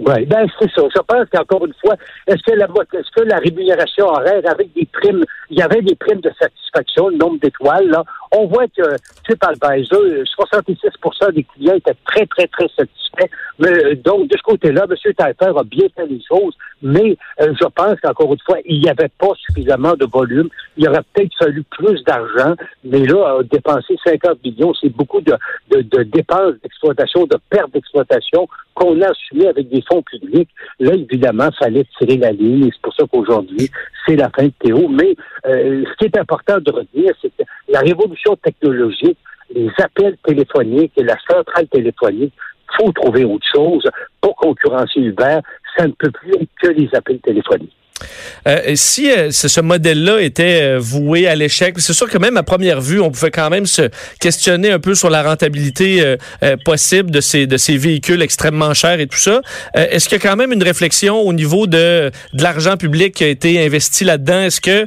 Oui, 0.00 0.26
ben 0.26 0.46
c'est 0.58 0.70
ça. 0.70 0.82
Je 0.94 1.00
pense 1.00 1.26
qu'encore 1.32 1.66
une 1.66 1.74
fois, 1.80 1.96
est-ce 2.26 2.42
que 2.44 2.56
la 2.56 2.66
est-ce 2.66 3.10
que 3.10 3.26
la 3.26 3.38
rémunération 3.38 4.06
horaire 4.06 4.42
avec 4.48 4.72
des 4.72 4.86
primes, 4.92 5.24
il 5.50 5.58
y 5.58 5.62
avait 5.62 5.82
des 5.82 5.96
primes 5.96 6.20
de 6.20 6.30
satisfaction, 6.40 7.08
le 7.08 7.16
nombre 7.16 7.40
d'étoiles, 7.40 7.88
là. 7.88 8.04
On 8.30 8.46
voit 8.46 8.66
que 8.68 8.96
TripAdvisor, 9.24 10.00
66% 10.00 11.32
des 11.32 11.44
clients 11.44 11.74
étaient 11.74 11.96
très, 12.06 12.26
très, 12.26 12.46
très 12.46 12.68
satisfaits. 12.76 13.28
Mais, 13.58 13.68
euh, 13.68 13.94
donc, 13.96 14.28
de 14.28 14.36
ce 14.36 14.42
côté-là, 14.42 14.86
M. 14.88 15.12
Taillefer 15.14 15.52
a 15.58 15.64
bien 15.64 15.86
fait 15.94 16.06
les 16.06 16.20
choses, 16.26 16.54
mais 16.82 17.16
euh, 17.40 17.52
je 17.60 17.66
pense 17.74 18.00
qu'encore 18.00 18.32
une 18.32 18.40
fois, 18.46 18.58
il 18.64 18.80
n'y 18.80 18.88
avait 18.88 19.10
pas 19.18 19.32
suffisamment 19.46 19.94
de 19.94 20.06
volume. 20.06 20.48
Il 20.76 20.88
aurait 20.88 21.02
peut-être 21.12 21.34
fallu 21.38 21.62
plus 21.64 22.02
d'argent, 22.04 22.54
mais 22.84 23.04
là, 23.04 23.40
dépenser 23.50 23.96
50 24.04 24.44
millions, 24.44 24.72
c'est 24.80 24.90
beaucoup 24.90 25.20
de, 25.20 25.34
de, 25.70 25.82
de 25.82 26.02
dépenses 26.04 26.54
d'exploitation, 26.62 27.26
de 27.26 27.36
pertes 27.50 27.72
d'exploitation 27.72 28.48
qu'on 28.74 29.00
a 29.02 29.10
assumé 29.10 29.48
avec 29.48 29.68
des 29.68 29.82
fonds 29.90 30.02
publics. 30.02 30.48
Là, 30.78 30.94
évidemment, 30.94 31.48
fallait 31.58 31.84
tirer 31.98 32.16
la 32.16 32.30
ligne 32.30 32.66
et 32.66 32.70
c'est 32.72 32.82
pour 32.82 32.94
ça 32.94 33.04
qu'aujourd'hui, 33.10 33.70
c'est 34.06 34.16
la 34.16 34.30
fin 34.30 34.44
de 34.44 34.52
Théo. 34.60 34.88
Mais 34.88 35.14
euh, 35.46 35.84
ce 35.84 35.96
qui 35.96 36.04
est 36.04 36.18
important 36.18 36.58
de 36.58 36.70
retenir, 36.70 37.12
c'est 37.20 37.30
que 37.36 37.42
la 37.68 37.80
révolution 37.80 38.36
technologique, 38.36 39.18
les 39.54 39.70
appels 39.78 40.16
téléphoniques 40.24 40.92
et 40.96 41.02
la 41.02 41.16
centrale 41.28 41.66
téléphonique, 41.68 42.34
faut 42.76 42.92
trouver 42.92 43.24
autre 43.24 43.46
chose 43.54 43.88
pour 44.20 44.36
concurrencer 44.36 45.00
Uber. 45.00 45.38
Ça 45.76 45.86
ne 45.86 45.92
peut 45.92 46.10
plus 46.10 46.32
être 46.34 46.50
que 46.60 46.68
les 46.68 46.88
appels 46.94 47.20
téléphoniques. 47.20 47.74
Euh, 48.46 48.72
si 48.74 49.10
euh, 49.10 49.30
ce 49.30 49.60
modèle-là 49.60 50.20
était 50.20 50.60
euh, 50.62 50.78
voué 50.78 51.26
à 51.26 51.34
l'échec, 51.34 51.74
c'est 51.78 51.92
sûr 51.92 52.08
que 52.08 52.18
même 52.18 52.36
à 52.36 52.42
première 52.42 52.80
vue, 52.80 53.00
on 53.00 53.10
pouvait 53.10 53.30
quand 53.30 53.50
même 53.50 53.66
se 53.66 53.82
questionner 54.20 54.70
un 54.70 54.78
peu 54.78 54.94
sur 54.94 55.10
la 55.10 55.22
rentabilité 55.22 56.16
possible 56.64 57.10
de 57.10 57.20
ces 57.20 57.46
de 57.46 57.56
ces 57.56 57.76
véhicules 57.76 58.22
extrêmement 58.22 58.74
chers 58.74 59.00
et 59.00 59.06
tout 59.06 59.18
ça. 59.18 59.40
Est-ce 59.74 60.08
qu'il 60.08 60.18
y 60.18 60.26
a 60.26 60.28
quand 60.28 60.36
même 60.36 60.52
une 60.52 60.62
réflexion 60.62 61.20
au 61.20 61.32
niveau 61.32 61.66
de 61.66 62.10
de 62.32 62.42
l'argent 62.42 62.76
public 62.76 63.14
qui 63.14 63.24
a 63.24 63.28
été 63.28 63.64
investi 63.64 64.04
là-dedans? 64.04 64.42
Est-ce 64.42 64.60
que 64.60 64.86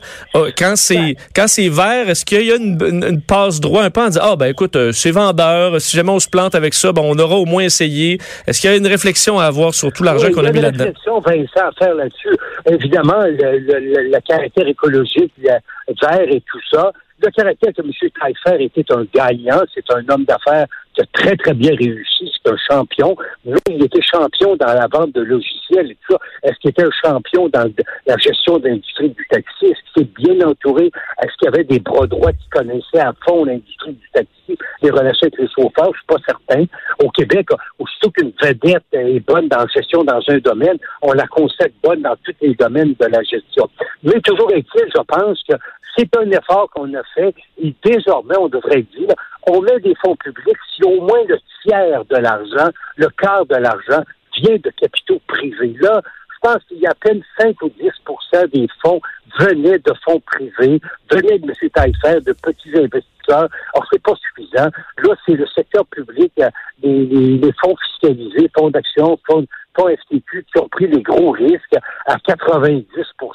quand 0.58 0.76
c'est 0.76 1.16
quand 1.36 1.48
c'est 1.48 1.70
vert, 1.70 2.10
est-ce 2.10 2.26
qu'il 2.26 2.46
y 2.46 2.52
a 2.52 2.56
une, 2.56 2.78
une, 2.82 3.22
passe 3.22 3.60
droit 3.60 3.84
un 3.84 3.90
peu 3.90 4.02
en 4.02 4.08
disant 4.08 4.22
ah 4.24 4.36
ben 4.36 4.48
écoute 4.48 4.78
c'est 4.92 5.12
vendeur, 5.12 5.80
si 5.82 5.96
jamais 5.96 6.12
on 6.12 6.20
se 6.20 6.30
plante 6.30 6.56
avec 6.56 6.74
ça, 6.74 6.92
ben 6.92 7.02
on 7.04 7.18
aura 7.18 7.36
au 7.36 7.46
moins 7.46 7.64
essayé. 7.64 8.20
Est-ce 8.48 8.62
qu'il 8.62 8.70
y 8.70 8.74
a 8.74 8.78
une 8.78 8.88
réflexion 8.88 9.40
à 9.40 9.46
avoir 9.46 9.74
sur 9.74 9.92
tout 9.92 10.04
l'argent 10.04 10.32
qu'on 10.32 10.46
a 10.46 10.52
mis 10.52 10.62
là-dedans 10.62 10.86
Il 10.86 10.88
y 10.88 11.10
a 11.10 11.12
une 11.12 11.24
réflexion, 11.24 11.62
à 11.62 11.72
faire 11.78 11.96
là-dessus. 11.96 12.38
Évidemment 12.70 13.01
le, 13.04 14.20
caractère 14.22 14.68
écologique, 14.68 15.34
le 15.38 15.94
vert 16.02 16.28
et 16.28 16.42
tout 16.42 16.60
ça. 16.72 16.92
Le 17.24 17.30
caractère 17.30 17.72
que 17.74 17.82
M. 17.82 17.92
Taillefer 18.20 18.64
était 18.64 18.94
un 18.94 19.06
gagnant, 19.14 19.62
c'est 19.74 19.86
un 19.92 20.04
homme 20.10 20.26
d'affaires 20.26 20.66
très, 21.14 21.36
très 21.36 21.54
bien 21.54 21.76
réussi, 21.76 22.32
c'est 22.44 22.52
un 22.52 22.58
champion, 22.70 23.16
mais 23.46 23.58
il 23.70 23.84
était 23.84 24.02
champion 24.02 24.56
dans 24.56 24.74
la 24.74 24.88
vente 24.88 25.14
de 25.14 25.22
logiciels 25.22 25.92
et 25.92 25.98
tout 26.08 26.14
ça. 26.14 26.20
Est-ce 26.44 26.58
qu'il 26.60 26.70
était 26.72 26.86
un 26.86 26.92
champion 27.04 27.50
dans 27.50 27.72
la 28.06 28.18
gestion 28.18 28.60
de 28.60 28.68
l'industrie 28.68 29.10
du 29.10 29.28
taxi? 29.30 29.66
Est-ce 29.66 29.94
qu'il 29.94 30.04
était 30.04 30.22
bien 30.22 30.48
entouré? 30.48 30.92
Est-ce 31.22 31.38
qu'il 31.38 31.46
y 31.46 31.48
avait 31.48 31.64
des 31.64 31.80
bras 31.80 32.08
droits 32.08 32.34
qui 32.34 32.50
connaissaient 32.50 33.00
à 33.00 33.14
fond 33.26 33.46
l'industrie 33.46 33.94
du 33.94 34.10
taxi, 34.14 34.58
les 34.82 34.90
relations 34.90 35.28
avec 35.28 35.40
les 35.40 35.48
chauffeurs? 35.48 35.92
Je 35.94 35.98
suis 35.98 36.08
pas 36.08 36.22
certain. 36.26 36.66
Au 37.04 37.10
Québec, 37.10 37.48
aussitôt 37.80 38.12
qu'une 38.12 38.34
vedette 38.42 38.84
est 38.94 39.20
bonne 39.26 39.48
dans 39.48 39.60
la 39.60 39.68
gestion 39.68 40.04
dans 40.04 40.22
un 40.28 40.38
domaine, 40.40 40.78
on 41.02 41.14
la 41.14 41.28
consacre 41.28 41.76
bonne 41.84 42.02
dans 42.02 42.16
tous 42.24 42.36
les 42.42 42.56
domaines 42.56 42.96
de 43.00 43.06
la 43.06 43.22
gestion. 43.24 43.70
Mais 44.04 44.20
toujours 44.22 44.52
est-il, 44.52 44.86
je 44.96 45.02
pense 45.08 45.42
que 45.50 45.56
c'est 45.98 46.16
un 46.18 46.30
effort 46.32 46.70
qu'on 46.74 46.94
a 46.94 47.04
fait 47.16 47.34
et 47.62 47.74
désormais, 47.84 48.38
on 48.40 48.48
devrait 48.48 48.84
dire, 48.98 49.10
on 49.48 49.62
met 49.62 49.80
des 49.80 49.96
fonds 50.04 50.16
publics 50.16 50.58
si 50.76 50.84
au 50.84 51.02
moins 51.02 51.24
le 51.28 51.38
tiers 51.64 52.06
de 52.06 52.18
l'argent, 52.18 52.70
le 52.98 53.08
quart 53.10 53.46
de 53.46 53.56
l'argent 53.56 54.04
vient 54.38 54.58
de 54.58 54.70
capitaux 54.72 55.22
privés. 55.28 55.76
Là, 55.80 56.02
je 56.34 56.50
pense 56.50 56.64
qu'il 56.66 56.80
y 56.80 56.88
a 56.88 56.92
à 56.92 56.96
peine 56.96 57.22
5 57.40 57.62
ou 57.62 57.70
10% 57.70 58.50
des 58.52 58.68
fonds 58.82 59.02
venaient 59.40 59.80
de 59.80 59.94
fonds 60.04 60.20
privés, 60.22 60.82
venaient 61.12 61.40
de 61.40 61.48
M. 61.48 61.70
Taillefer, 61.70 62.22
de 62.22 62.34
petits 62.34 62.76
investisseurs. 62.76 63.48
Alors, 63.74 63.88
c'est 63.92 64.02
pas 64.02 64.16
suffisant. 64.16 64.70
Là, 64.98 65.16
c'est 65.26 65.34
le 65.34 65.46
secteur 65.48 65.86
public, 65.86 66.34
les, 66.82 67.06
les, 67.06 67.54
fonds 67.64 67.76
fiscalisés, 67.78 68.50
fonds 68.58 68.72
d'action, 68.72 69.20
fonds 69.28 69.46
fonds 69.78 69.88
FTQ 69.88 70.46
qui 70.52 70.62
ont 70.62 70.68
pris 70.68 70.88
les 70.88 71.02
gros 71.02 71.32
risques 71.32 71.78
à 72.06 72.16
90% 72.18 72.86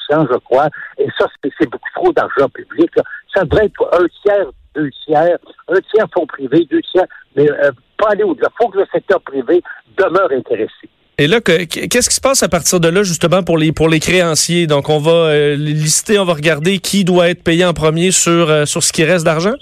je 0.09 0.39
crois. 0.39 0.69
Et 0.99 1.07
ça, 1.19 1.27
c'est 1.43 1.71
beaucoup 1.71 1.91
trop 1.95 2.13
d'argent 2.13 2.49
public. 2.49 2.91
Ça 3.35 3.45
devrait 3.45 3.67
être 3.67 4.01
un 4.01 4.07
tiers, 4.23 4.47
deux 4.77 4.91
tiers, 5.05 5.39
un 5.69 5.81
tiers 5.91 6.07
fonds 6.15 6.27
privés, 6.27 6.67
deux 6.71 6.83
tiers, 6.93 7.07
mais 7.35 7.51
euh, 7.51 7.71
pas 7.99 8.11
aller 8.11 8.25
au-delà. 8.25 8.49
Il 8.53 8.65
faut 8.65 8.71
que 8.71 8.79
le 8.79 8.87
secteur 8.93 9.21
privé 9.23 9.63
demeure 9.97 10.31
intéressé. 10.31 10.89
Et 11.19 11.29
là, 11.29 11.41
qu'est-ce 11.41 12.11
qui 12.11 12.15
se 12.15 12.21
passe 12.21 12.43
à 12.43 12.49
partir 12.49 12.79
de 12.79 12.89
là, 12.89 13.03
justement, 13.03 13.43
pour 13.43 13.57
les 13.57 13.73
pour 13.73 13.89
les 13.89 14.01
créanciers? 14.01 14.67
Donc, 14.67 14.91
on 14.91 14.99
va 14.99 15.11
euh, 15.11 15.57
lister, 15.57 16.19
on 16.19 16.27
va 16.27 16.35
regarder 16.35 16.79
qui 16.79 17.05
doit 17.05 17.31
être 17.31 17.43
payé 17.43 17.65
en 17.65 17.73
premier 17.73 18.11
sur, 18.11 18.51
euh, 18.51 18.67
sur 18.67 18.83
ce 18.83 18.93
qui 18.93 19.03
reste 19.03 19.25
d'argent? 19.25 19.55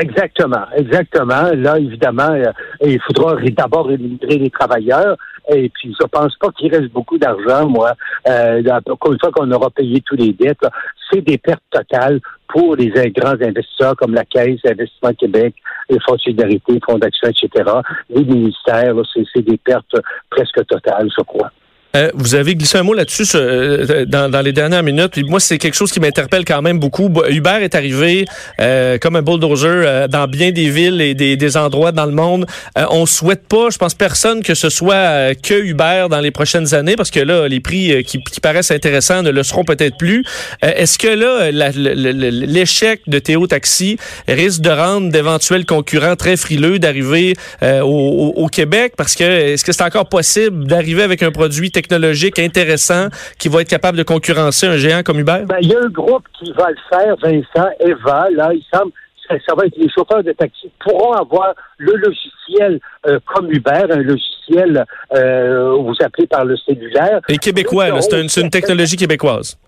Exactement, 0.00 0.64
exactement. 0.76 1.50
Là, 1.54 1.78
évidemment, 1.78 2.30
euh, 2.30 2.52
il 2.84 3.00
faudra 3.00 3.34
d'abord 3.50 3.86
rémunérer 3.86 4.38
les 4.38 4.50
travailleurs. 4.50 5.16
Et 5.48 5.68
puis, 5.68 5.94
je 5.98 6.06
pense 6.06 6.34
pas 6.36 6.50
qu'il 6.52 6.74
reste 6.74 6.92
beaucoup 6.92 7.18
d'argent, 7.18 7.68
moi. 7.68 7.92
Euh, 8.26 8.62
une 8.62 9.18
fois 9.20 9.30
qu'on 9.32 9.50
aura 9.50 9.70
payé 9.70 10.00
tous 10.00 10.16
les 10.16 10.32
dettes, 10.32 10.66
c'est 11.12 11.20
des 11.20 11.38
pertes 11.38 11.62
totales 11.70 12.20
pour 12.48 12.76
les 12.76 12.90
grands 13.10 13.40
investisseurs 13.40 13.96
comme 13.96 14.14
la 14.14 14.24
Caisse, 14.24 14.60
Investissement 14.64 15.12
Québec, 15.12 15.54
les 15.90 15.98
Fonds 16.06 16.14
de 16.14 16.20
solidarité, 16.20 16.80
Fonds 16.86 16.98
d'action, 16.98 17.28
etc. 17.28 17.70
Les 18.10 18.24
ministères, 18.24 18.94
c'est 19.12 19.42
des 19.42 19.58
pertes 19.58 19.96
presque 20.30 20.64
totales, 20.66 21.10
je 21.16 21.22
crois. 21.24 21.50
Euh, 21.94 22.10
vous 22.14 22.34
avez 22.34 22.56
glissé 22.56 22.78
un 22.78 22.82
mot 22.82 22.94
là-dessus 22.94 23.24
euh, 23.34 24.04
dans, 24.04 24.28
dans, 24.28 24.40
les 24.40 24.52
dernières 24.52 24.82
minutes. 24.82 25.16
moi, 25.28 25.38
c'est 25.38 25.58
quelque 25.58 25.74
chose 25.74 25.92
qui 25.92 26.00
m'interpelle 26.00 26.44
quand 26.44 26.60
même 26.60 26.78
beaucoup. 26.78 27.10
Uber 27.28 27.58
est 27.62 27.74
arrivé 27.74 28.24
euh, 28.60 28.98
comme 28.98 29.16
un 29.16 29.22
bulldozer 29.22 30.08
dans 30.08 30.26
bien 30.26 30.50
des 30.50 30.70
villes 30.70 31.00
et 31.00 31.14
des, 31.14 31.36
des 31.36 31.56
endroits 31.56 31.92
dans 31.92 32.06
le 32.06 32.12
monde. 32.12 32.46
on 32.76 33.06
souhaite 33.06 33.46
pas, 33.46 33.70
je 33.70 33.78
pense, 33.78 33.94
personne 33.94 34.42
que 34.42 34.54
ce 34.54 34.68
soit 34.70 35.34
que 35.34 35.54
Uber 35.54 36.06
dans 36.10 36.20
les 36.20 36.30
prochaines 36.30 36.74
années, 36.74 36.96
parce 36.96 37.10
que 37.10 37.20
là, 37.20 37.46
les 37.48 37.60
prix 37.60 38.02
qui, 38.04 38.22
qui 38.22 38.40
paraissent 38.40 38.70
intéressants 38.70 39.22
ne 39.22 39.30
le 39.30 39.42
seront 39.42 39.64
peut-être 39.64 39.96
plus. 39.96 40.24
Est-ce 40.62 40.98
que 40.98 41.08
là, 41.08 41.50
l'échec 41.50 43.02
de 43.06 43.18
Théo 43.18 43.46
Taxi 43.46 43.98
risque 44.26 44.60
de 44.60 44.70
rendre 44.70 45.10
d'éventuels 45.10 45.64
concurrents 45.64 46.16
très 46.16 46.36
frileux 46.36 46.78
d'arriver 46.78 47.34
au, 47.62 48.32
au, 48.36 48.48
Québec? 48.48 48.94
Parce 48.96 49.14
que 49.14 49.24
est-ce 49.24 49.64
que 49.64 49.72
c'est 49.72 49.82
encore 49.82 50.08
possible 50.08 50.66
d'arriver 50.66 51.02
avec 51.02 51.22
un 51.22 51.30
produit 51.30 51.70
technologique 51.84 52.38
intéressant 52.38 53.08
qui 53.38 53.48
va 53.48 53.60
être 53.60 53.68
capable 53.68 53.98
de 53.98 54.02
concurrencer 54.02 54.66
un 54.66 54.76
géant 54.76 55.02
comme 55.02 55.18
Uber? 55.18 55.44
Ben, 55.46 55.58
il 55.60 55.68
y 55.68 55.74
a 55.74 55.80
un 55.80 55.88
groupe 55.88 56.26
qui 56.38 56.52
va 56.52 56.70
le 56.70 56.76
faire, 56.88 57.16
Vincent, 57.22 57.68
Eva, 57.80 58.28
là, 58.30 58.50
il 58.52 58.64
semble 58.72 58.92
ça, 59.28 59.54
va 59.56 59.64
être 59.64 59.76
les 59.76 59.88
chauffeurs 59.88 60.22
de 60.22 60.32
taxi 60.32 60.70
pourront 60.80 61.12
avoir 61.12 61.54
le 61.78 61.94
logiciel 61.94 62.78
euh, 63.06 63.18
comme 63.24 63.50
Uber, 63.50 63.86
un 63.90 64.02
logiciel 64.02 64.84
euh, 65.14 65.76
vous 65.76 65.94
appelez 66.00 66.26
par 66.26 66.44
le 66.44 66.58
cellulaire. 66.58 67.20
Et 67.28 67.38
québécois, 67.38 67.86
c'est 68.02 68.20
une, 68.20 68.28
une, 68.44 68.50
technologie 68.50 68.96
québécoise. 68.96 69.58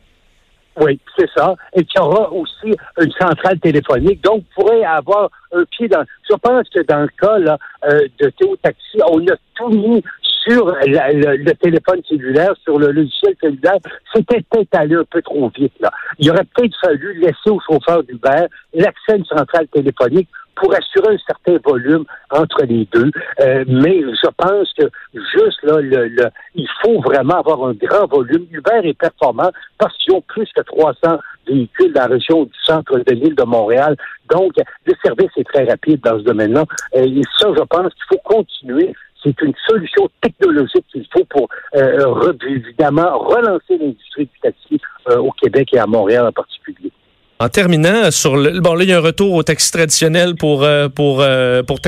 Oui, 0.79 1.01
c'est 1.17 1.29
ça. 1.35 1.55
Et 1.75 1.85
qui 1.85 1.99
aura 1.99 2.31
aussi 2.31 2.77
une 3.01 3.13
centrale 3.19 3.59
téléphonique. 3.61 4.23
Donc, 4.23 4.43
vous 4.43 4.63
pourrez 4.63 4.85
avoir 4.85 5.31
un 5.55 5.65
pied 5.65 5.89
dans. 5.89 6.05
Je 6.29 6.35
pense 6.35 6.69
que 6.69 6.81
dans 6.83 7.01
le 7.01 7.09
cas 7.19 7.39
là, 7.39 7.57
euh, 7.89 8.07
de 8.21 8.29
Théo 8.29 8.57
Taxi, 8.63 8.99
on 9.11 9.21
a 9.27 9.37
tout 9.55 9.71
mis 9.71 10.03
sur 10.47 10.67
le, 10.67 11.53
téléphone 11.55 12.01
cellulaire, 12.09 12.55
sur 12.63 12.79
le 12.79 12.93
logiciel 12.93 13.35
cellulaire, 13.41 13.79
c'était 14.15 14.43
peut-être 14.51 14.75
allé 14.75 14.95
un 14.95 15.05
peu 15.05 15.23
trop 15.23 15.51
vite. 15.57 15.73
Là. 15.81 15.91
Il 16.19 16.31
aurait 16.31 16.47
peut-être 16.55 16.77
fallu 16.81 17.15
laisser 17.15 17.51
au 17.51 17.61
chauffeur 17.61 18.03
d'Uber 18.05 18.47
l'accès 18.75 19.13
à 19.13 19.17
une 19.17 19.25
centrale 19.25 19.67
téléphonique 19.69 20.29
pour 20.57 20.75
assurer 20.75 21.15
un 21.15 21.19
certain 21.27 21.59
volume 21.65 22.05
entre 22.31 22.65
les 22.65 22.89
deux. 22.93 23.11
Euh, 23.41 23.65
mais 23.69 24.01
je 24.01 24.29
pense 24.37 24.73
que 24.73 24.85
juste 25.15 25.63
là, 25.63 25.81
le, 25.81 26.31
il 26.55 26.69
faut 26.83 27.01
vraiment 27.01 27.41
avoir 27.41 27.65
un 27.65 27.75
grand 27.75 28.07
volume. 28.07 28.47
Uber 28.51 28.81
est 28.85 28.99
performant 28.99 29.51
parce 29.79 29.97
qu'ils 29.99 30.15
ont 30.15 30.23
plus 30.23 30.49
que 30.55 30.63
300 30.63 31.19
véhicules 31.47 31.93
dans 31.93 32.03
la 32.03 32.07
région 32.15 32.45
du 32.45 32.59
centre 32.65 32.99
de 32.99 33.13
l'île 33.13 33.35
de 33.35 33.45
Montréal. 33.45 33.97
Donc, 34.31 34.53
le 34.87 34.95
service 35.05 35.31
est 35.37 35.45
très 35.45 35.65
rapide 35.65 36.01
dans 36.01 36.19
ce 36.19 36.25
domaine-là. 36.25 36.65
Et 36.95 37.21
ça, 37.39 37.49
je 37.57 37.63
pense 37.63 37.93
qu'il 37.95 38.05
faut 38.09 38.23
continuer 38.25 38.95
c'est 39.23 39.41
une 39.43 39.55
solution 39.69 40.09
technologique 40.21 40.85
qu'il 40.93 41.07
faut 41.13 41.25
pour 41.25 41.49
euh, 41.75 42.33
évidemment 42.49 43.19
relancer 43.19 43.79
l'industrie 43.79 44.27
du 44.27 44.41
taxi 44.41 44.81
euh, 45.11 45.19
au 45.19 45.33
Québec 45.33 45.71
et 45.73 45.79
à 45.79 45.87
Montréal 45.87 46.27
en 46.27 46.33
particulier. 46.33 46.91
En 47.39 47.51
terminant 47.51 48.11
sur 48.11 48.35
le 48.35 48.61
bon 48.61 48.75
là 48.75 48.85
il 48.85 48.89
y 48.89 48.95
a 48.95 48.97
un 48.97 49.01
retour 49.01 49.35
au 49.35 49.43
taxi 49.43 49.71
traditionnel 49.71 50.37
pour 50.37 50.65
euh, 50.65 50.89
pour 50.89 51.21
euh, 51.21 51.63
pour. 51.63 51.81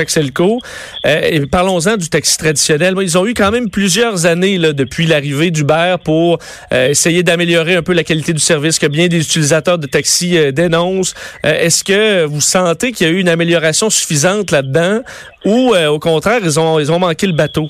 Euh, 1.05 1.45
parlons-en 1.51 1.97
du 1.97 2.07
taxi 2.07 2.37
traditionnel. 2.37 2.93
Ils 3.01 3.17
ont 3.17 3.25
eu 3.25 3.33
quand 3.33 3.49
même 3.49 3.71
plusieurs 3.71 4.27
années 4.27 4.59
depuis 4.59 5.07
l'arrivée 5.07 5.49
d'Uber 5.49 5.95
pour 6.03 6.37
essayer 6.71 7.23
d'améliorer 7.23 7.75
un 7.75 7.81
peu 7.81 7.93
la 7.93 8.03
qualité 8.03 8.31
du 8.31 8.39
service 8.39 8.77
que 8.77 8.85
bien 8.85 9.07
des 9.07 9.21
utilisateurs 9.21 9.79
de 9.79 9.87
taxi 9.87 10.37
dénoncent. 10.53 11.15
Est-ce 11.43 11.83
que 11.83 12.25
vous 12.25 12.41
sentez 12.41 12.91
qu'il 12.91 13.07
y 13.07 13.09
a 13.09 13.13
eu 13.13 13.19
une 13.19 13.29
amélioration 13.29 13.89
suffisante 13.89 14.51
là-dedans 14.51 14.99
ou 15.45 15.73
au 15.75 15.99
contraire 15.99 16.41
ils 16.43 16.59
ont 16.59 16.79
ils 16.79 16.91
ont 16.91 16.99
manqué 16.99 17.25
le 17.25 17.33
bateau? 17.33 17.69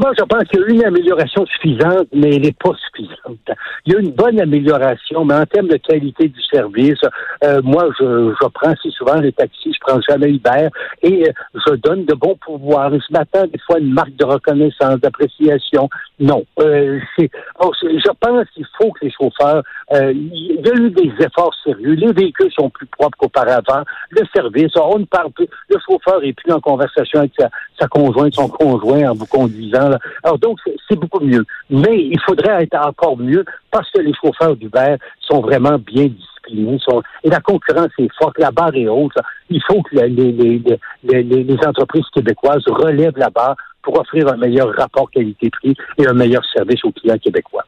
Moi, 0.00 0.12
je 0.18 0.24
pense 0.24 0.44
qu'il 0.44 0.60
y 0.60 0.62
a 0.62 0.66
eu 0.66 0.72
une 0.72 0.84
amélioration 0.86 1.44
suffisante, 1.44 2.08
mais 2.14 2.36
elle 2.36 2.40
n'est 2.40 2.52
pas 2.52 2.72
suffisante. 2.86 3.50
Il 3.84 3.92
y 3.92 3.96
a 3.96 3.98
une 3.98 4.12
bonne 4.12 4.40
amélioration, 4.40 5.26
mais 5.26 5.34
en 5.34 5.44
termes 5.44 5.68
de 5.68 5.76
qualité 5.76 6.28
du 6.28 6.42
service, 6.44 7.02
euh, 7.44 7.60
moi, 7.62 7.84
je, 7.98 8.32
je 8.40 8.48
prends 8.48 8.74
si 8.80 8.90
souvent 8.92 9.16
les 9.16 9.32
taxis, 9.32 9.74
je 9.74 9.78
prends 9.80 10.00
jamais 10.08 10.30
Uber, 10.30 10.68
et 11.02 11.28
euh, 11.28 11.32
je 11.54 11.74
donne 11.74 12.06
de 12.06 12.14
bons 12.14 12.34
pouvoirs. 12.36 12.94
Et 12.94 13.00
ce 13.06 13.12
matin, 13.12 13.46
des 13.46 13.58
fois, 13.66 13.78
une 13.78 13.92
marque 13.92 14.16
de 14.16 14.24
reconnaissance, 14.24 15.00
d'appréciation. 15.00 15.90
Non. 16.18 16.46
Euh, 16.60 16.98
c'est, 17.18 17.30
oh, 17.58 17.70
je 17.82 18.10
pense 18.20 18.48
qu'il 18.54 18.66
faut 18.78 18.92
que 18.92 19.04
les 19.04 19.12
chauffeurs, 19.12 19.62
euh, 19.92 20.12
il 20.14 20.60
y 20.64 20.68
a 20.68 20.74
eu 20.74 20.90
des 20.90 21.12
efforts 21.24 21.54
sérieux. 21.64 21.94
Les 21.94 22.12
véhicules 22.12 22.52
sont 22.52 22.70
plus 22.70 22.86
propres 22.86 23.16
qu'auparavant. 23.18 23.82
Le 24.10 24.22
service, 24.34 24.72
on 24.76 25.00
ne 25.00 25.04
parle 25.04 25.32
plus. 25.32 25.48
Le 25.68 25.76
chauffeur 25.84 26.22
est 26.22 26.32
plus 26.32 26.52
en 26.52 26.60
conversation 26.60 27.20
avec 27.20 27.32
sa, 27.78 27.88
conjointe, 27.88 28.34
son 28.34 28.48
conjoint 28.48 29.10
en 29.10 29.14
vous 29.14 29.26
conduisant. 29.26 29.90
Alors 30.22 30.38
donc, 30.38 30.58
c'est 30.88 30.96
beaucoup 30.96 31.24
mieux. 31.24 31.44
Mais 31.70 31.98
il 31.98 32.20
faudrait 32.24 32.62
être 32.62 32.76
encore 32.76 33.16
mieux 33.16 33.44
parce 33.70 33.90
que 33.90 34.00
les 34.00 34.12
chauffeurs 34.14 34.54
d'Uber 34.54 34.96
sont 35.20 35.40
vraiment 35.40 35.78
bien 35.78 36.06
disciplinés. 36.06 36.78
et 37.24 37.30
la 37.30 37.40
concurrence 37.40 37.90
est 37.98 38.08
forte, 38.16 38.38
la 38.38 38.52
barre 38.52 38.74
est 38.74 38.86
haute. 38.86 39.12
Il 39.48 39.62
faut 39.66 39.82
que 39.82 39.96
les, 39.96 41.66
entreprises 41.66 42.06
québécoises 42.14 42.62
relèvent 42.66 43.18
la 43.18 43.30
barre 43.30 43.56
pour 43.82 43.98
offrir 43.98 44.28
un 44.28 44.36
meilleur 44.36 44.72
rapport 44.76 45.10
qualité-prix 45.10 45.74
et 45.98 46.06
un 46.06 46.12
meilleur 46.12 46.44
service 46.54 46.84
aux 46.84 46.92
clients 46.92 47.18
québécois. 47.18 47.64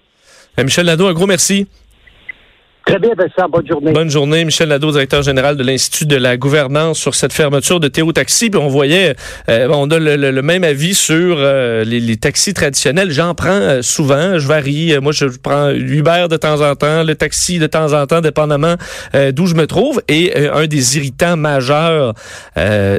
Euh, 0.59 0.65
Michel 0.65 0.87
Lado, 0.87 1.07
un 1.07 1.15
gros 1.15 1.27
merci. 1.27 1.67
Très 2.87 2.99
bien, 2.99 3.11
Vincent. 3.17 3.49
Bonne 3.49 3.67
journée. 3.67 3.93
Bonne 3.93 4.11
journée. 4.11 4.45
Michel 4.45 4.69
Nadeau, 4.69 4.91
directeur 4.91 5.23
général 5.23 5.57
de 5.57 5.63
l'Institut 5.63 6.07
de 6.07 6.17
la 6.17 6.37
gouvernance 6.37 6.99
sur 6.99 7.15
cette 7.15 7.33
fermeture 7.33 7.79
de 7.79 7.87
Théo 7.87 8.13
Taxi. 8.13 8.51
Puis 8.51 8.61
on 8.61 8.69
voyait, 8.69 9.15
euh, 9.49 9.69
on 9.71 9.89
a 9.91 9.99
le, 9.99 10.43
même 10.43 10.65
avis 10.65 10.95
sur 10.95 11.37
euh, 11.39 11.85
les, 11.85 12.17
taxis 12.17 12.55
traditionnels. 12.55 13.13
J'en 13.13 13.35
prends 13.35 13.51
euh, 13.51 13.83
souvent. 13.83 14.39
Je 14.39 14.49
varie. 14.49 14.99
Moi, 15.01 15.13
je 15.13 15.27
prends 15.27 15.71
Uber 15.71 16.27
de 16.29 16.37
temps 16.37 16.61
en 16.61 16.75
temps, 16.75 17.05
le 17.05 17.15
taxi 17.15 17.61
de 17.61 17.69
temps 17.69 17.93
en 17.93 18.07
temps, 18.07 18.21
dépendamment 18.21 18.75
d'où 19.31 19.47
je 19.47 19.55
me 19.55 19.67
trouve. 19.67 20.03
Et 20.09 20.49
un 20.49 20.67
des 20.67 20.97
irritants 20.97 21.37
majeurs, 21.37 22.15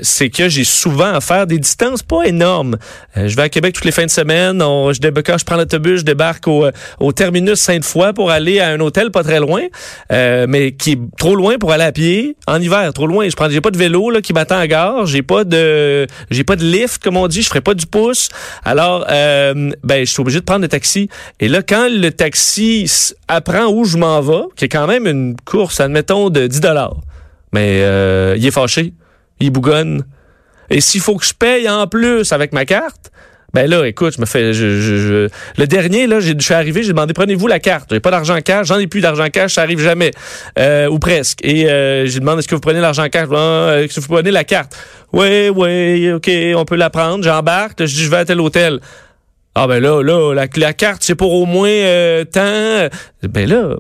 c'est 0.02 0.30
que 0.30 0.50
j'ai 0.50 0.64
souvent 0.64 1.14
à 1.14 1.22
faire 1.22 1.48
des 1.48 1.60
distances 1.60 2.04
pas 2.04 2.24
énormes. 2.24 2.78
je 3.16 3.36
vais 3.36 3.44
à 3.44 3.50
Québec 3.50 3.74
toutes 3.74 3.86
les 3.86 3.92
fins 3.92 4.06
de 4.06 4.12
semaine. 4.12 4.62
On, 4.62 4.94
je 4.94 5.00
quand 5.22 5.38
je 5.38 5.46
prends 5.46 5.58
l'autobus, 5.58 6.00
je 6.00 6.06
débarque 6.06 6.48
au, 6.48 6.68
au 7.00 7.12
terminus 7.12 7.60
Sainte-Foy 7.60 8.14
pour 8.14 8.32
aller 8.32 8.60
à 8.60 8.70
un 8.70 8.80
hôtel 8.80 9.12
pas 9.12 9.24
très 9.24 9.40
loin. 9.40 9.62
Euh, 10.12 10.46
mais 10.48 10.74
qui 10.74 10.92
est 10.94 11.00
trop 11.18 11.36
loin 11.36 11.58
pour 11.58 11.72
aller 11.72 11.84
à 11.84 11.92
pied 11.92 12.36
en 12.48 12.62
hiver, 12.62 12.92
trop 12.94 13.08
loin. 13.08 13.28
Je 13.30 13.36
prends, 13.36 13.50
j'ai 13.50 13.62
pas 13.62 13.72
de 13.72 13.78
vélo 13.78 14.10
là 14.10 14.22
qui 14.22 14.34
m'attend 14.34 14.58
à 14.58 14.68
gare, 14.68 15.06
j'ai 15.06 15.22
pas 15.24 15.44
de, 15.44 16.08
j'ai 16.30 16.44
pas 16.44 16.56
de 16.56 16.64
lift 16.64 17.04
comme 17.04 17.18
on 17.18 17.28
dit, 17.28 17.42
je 17.42 17.50
ferai 17.50 17.62
pas 17.62 17.74
du 17.74 17.86
pouce. 17.86 18.30
Alors, 18.64 19.06
euh, 19.10 19.72
ben, 19.84 20.06
je 20.06 20.12
suis 20.12 20.22
obligé 20.22 20.40
de 20.40 20.46
prendre 20.46 20.62
le 20.62 20.68
taxi. 20.68 21.10
Et 21.40 21.48
là, 21.48 21.62
quand 21.62 21.88
le 21.90 22.10
taxi 22.12 23.14
apprend 23.28 23.68
où 23.68 23.86
je 23.86 23.98
m'en 23.98 24.22
vais, 24.22 24.44
qui 24.56 24.66
est 24.66 24.70
quand 24.70 24.88
même 24.88 25.08
une 25.08 25.36
course, 25.46 25.80
admettons 25.80 26.30
de 26.30 26.48
10 26.48 26.62
dollars, 26.62 26.98
mais 27.52 27.82
euh, 27.82 28.36
il 28.38 28.46
est 28.46 28.52
fâché, 28.52 28.94
il 29.40 29.52
bougonne. 29.52 30.04
Et 30.70 30.82
s'il 30.82 31.02
faut 31.02 31.16
que 31.16 31.26
je 31.26 31.34
paye 31.34 31.70
en 31.70 31.88
plus 31.88 32.32
avec 32.32 32.54
ma 32.54 32.66
carte, 32.66 33.12
ben 33.54 33.70
là, 33.70 33.86
écoute, 33.86 34.16
je 34.16 34.22
me 34.22 34.26
fais. 34.26 34.52
Je, 34.52 34.82
je, 34.82 35.30
Le 35.58 35.68
dernier, 35.68 36.08
là, 36.08 36.20
je 36.20 36.34
suis 36.40 36.54
arrivé, 36.56 36.82
j'ai 36.82 36.90
demandé 36.90 37.14
prenez-vous 37.14 37.46
la 37.46 37.60
carte? 37.60 37.90
J'ai 37.92 38.00
pas 38.00 38.10
d'argent 38.10 38.40
cash, 38.42 38.68
j'en 38.68 38.80
ai 38.80 38.88
plus 38.88 39.02
d'argent 39.02 39.28
cash, 39.32 39.54
ça 39.54 39.62
arrive 39.62 39.80
jamais. 39.80 40.10
Euh, 40.58 40.88
ou 40.88 40.98
presque. 40.98 41.40
Et 41.44 41.70
euh, 41.70 42.08
j'ai 42.08 42.20
demandé 42.20 42.40
est-ce 42.40 42.48
que 42.48 42.56
vous 42.56 42.62
prenez 42.62 42.82
l'argent 42.82 43.08
cash? 43.10 43.28
Ah, 43.32 43.76
est-ce 43.78 43.94
que 43.94 44.00
vous 44.00 44.08
prenez 44.08 44.32
la 44.32 44.44
carte? 44.44 44.76
Oui, 45.12 45.50
oui, 45.50 46.12
ok, 46.12 46.30
on 46.56 46.66
peut 46.66 46.76
la 46.76 46.90
prendre. 46.90 47.24
J'embarque, 47.24 47.86
je 47.86 47.94
dis 47.94 48.04
je 48.04 48.10
vais 48.10 48.18
à 48.18 48.26
tel 48.26 48.42
hôtel. 48.42 48.80
Ah 49.56 49.68
ben 49.68 49.80
là, 49.80 50.02
là, 50.02 50.34
la, 50.34 50.74
carte, 50.74 51.04
c'est 51.04 51.14
pour 51.14 51.32
au 51.32 51.46
moins 51.46 51.70
euh, 51.70 52.26
tant. 52.26 52.90
Ben 53.22 53.48
là, 53.48 53.76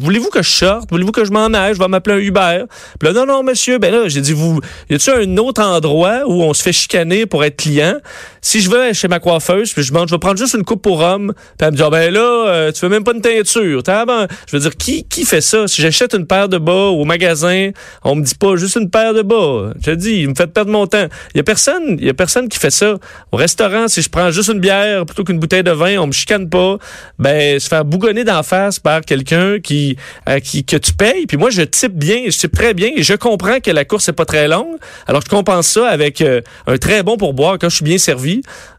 voulez-vous 0.00 0.30
que 0.30 0.42
je 0.42 0.48
sorte? 0.48 0.90
Voulez-vous 0.90 1.12
que 1.12 1.26
je 1.26 1.30
m'en 1.30 1.48
aille? 1.48 1.74
Je 1.74 1.78
vais 1.78 1.86
m'appeler 1.86 2.16
un 2.16 2.18
Uber. 2.20 2.64
Non, 3.12 3.26
non, 3.26 3.42
monsieur. 3.42 3.76
Ben 3.76 3.92
là, 3.92 4.08
j'ai 4.08 4.22
dit, 4.22 4.32
vous, 4.32 4.58
y 4.88 4.94
a-tu 4.94 5.10
un 5.10 5.36
autre 5.36 5.62
endroit 5.62 6.22
où 6.26 6.42
on 6.42 6.54
se 6.54 6.62
fait 6.62 6.72
chicaner 6.72 7.26
pour 7.26 7.44
être 7.44 7.56
client? 7.56 7.98
Si 8.42 8.60
je 8.60 8.70
vais 8.70 8.94
chez 8.94 9.08
ma 9.08 9.20
coiffeuse, 9.20 9.72
puis 9.72 9.82
je 9.82 9.92
demande, 9.92 10.08
je 10.08 10.14
vais 10.14 10.18
prendre 10.18 10.38
juste 10.38 10.54
une 10.54 10.64
coupe 10.64 10.82
pour 10.82 11.00
homme. 11.00 11.32
Puis 11.34 11.66
elle 11.66 11.70
me 11.72 11.76
dit, 11.76 11.82
ah, 11.82 11.90
ben 11.90 12.12
là, 12.12 12.20
euh, 12.48 12.72
tu 12.72 12.80
veux 12.82 12.88
même 12.88 13.04
pas 13.04 13.12
une 13.12 13.20
teinture. 13.20 13.82
Ben, 13.84 14.26
je 14.46 14.56
veux 14.56 14.60
dire, 14.60 14.76
qui, 14.76 15.04
qui 15.04 15.24
fait 15.24 15.40
ça? 15.40 15.66
Si 15.66 15.80
j'achète 15.80 16.14
une 16.14 16.26
paire 16.26 16.48
de 16.48 16.58
bas 16.58 16.88
au 16.88 17.04
magasin, 17.04 17.70
on 18.04 18.14
me 18.16 18.22
dit 18.22 18.34
pas 18.34 18.56
juste 18.56 18.76
une 18.76 18.90
paire 18.90 19.14
de 19.14 19.22
bas. 19.22 19.72
Je 19.84 19.92
dis, 19.92 20.20
il 20.20 20.28
me 20.28 20.34
fait 20.34 20.46
perdre 20.46 20.70
mon 20.70 20.86
temps. 20.86 21.06
Il 21.34 21.38
y 21.38 21.40
a 21.40 21.44
personne, 21.44 21.96
il 21.98 22.04
y 22.04 22.10
a 22.10 22.14
personne 22.14 22.48
qui 22.48 22.58
fait 22.58 22.70
ça. 22.70 22.94
Au 23.32 23.36
restaurant, 23.36 23.88
si 23.88 24.02
je 24.02 24.08
prends 24.08 24.30
juste 24.30 24.50
une 24.50 24.60
bière 24.60 25.06
plutôt 25.06 25.24
qu'une 25.24 25.38
bouteille 25.38 25.62
de 25.62 25.70
vin, 25.70 25.98
on 25.98 26.06
me 26.06 26.12
chicane 26.12 26.48
pas. 26.48 26.78
Ben, 27.18 27.58
se 27.58 27.68
faire 27.68 27.84
bougonner 27.84 28.24
d'en 28.24 28.42
face 28.42 28.80
quelqu'un 29.06 29.58
qui, 29.60 29.96
qui 30.42 30.64
que 30.64 30.76
tu 30.76 30.92
payes. 30.92 31.26
Puis 31.26 31.36
moi, 31.36 31.50
je 31.50 31.62
type 31.62 31.94
bien, 31.94 32.24
je 32.26 32.36
type 32.36 32.52
très 32.52 32.74
bien 32.74 32.90
et 32.96 33.02
je 33.02 33.14
comprends 33.14 33.60
que 33.60 33.70
la 33.70 33.84
course 33.84 34.08
n'est 34.08 34.14
pas 34.14 34.24
très 34.24 34.48
longue. 34.48 34.76
Alors, 35.06 35.22
je 35.22 35.28
compense 35.28 35.68
ça 35.68 35.88
avec 35.88 36.20
euh, 36.20 36.40
un 36.66 36.78
très 36.78 37.02
bon 37.02 37.16
pourboire 37.16 37.58
quand 37.58 37.68
je 37.68 37.76
suis 37.76 37.84
bien 37.84 37.98
servi. 37.98 38.27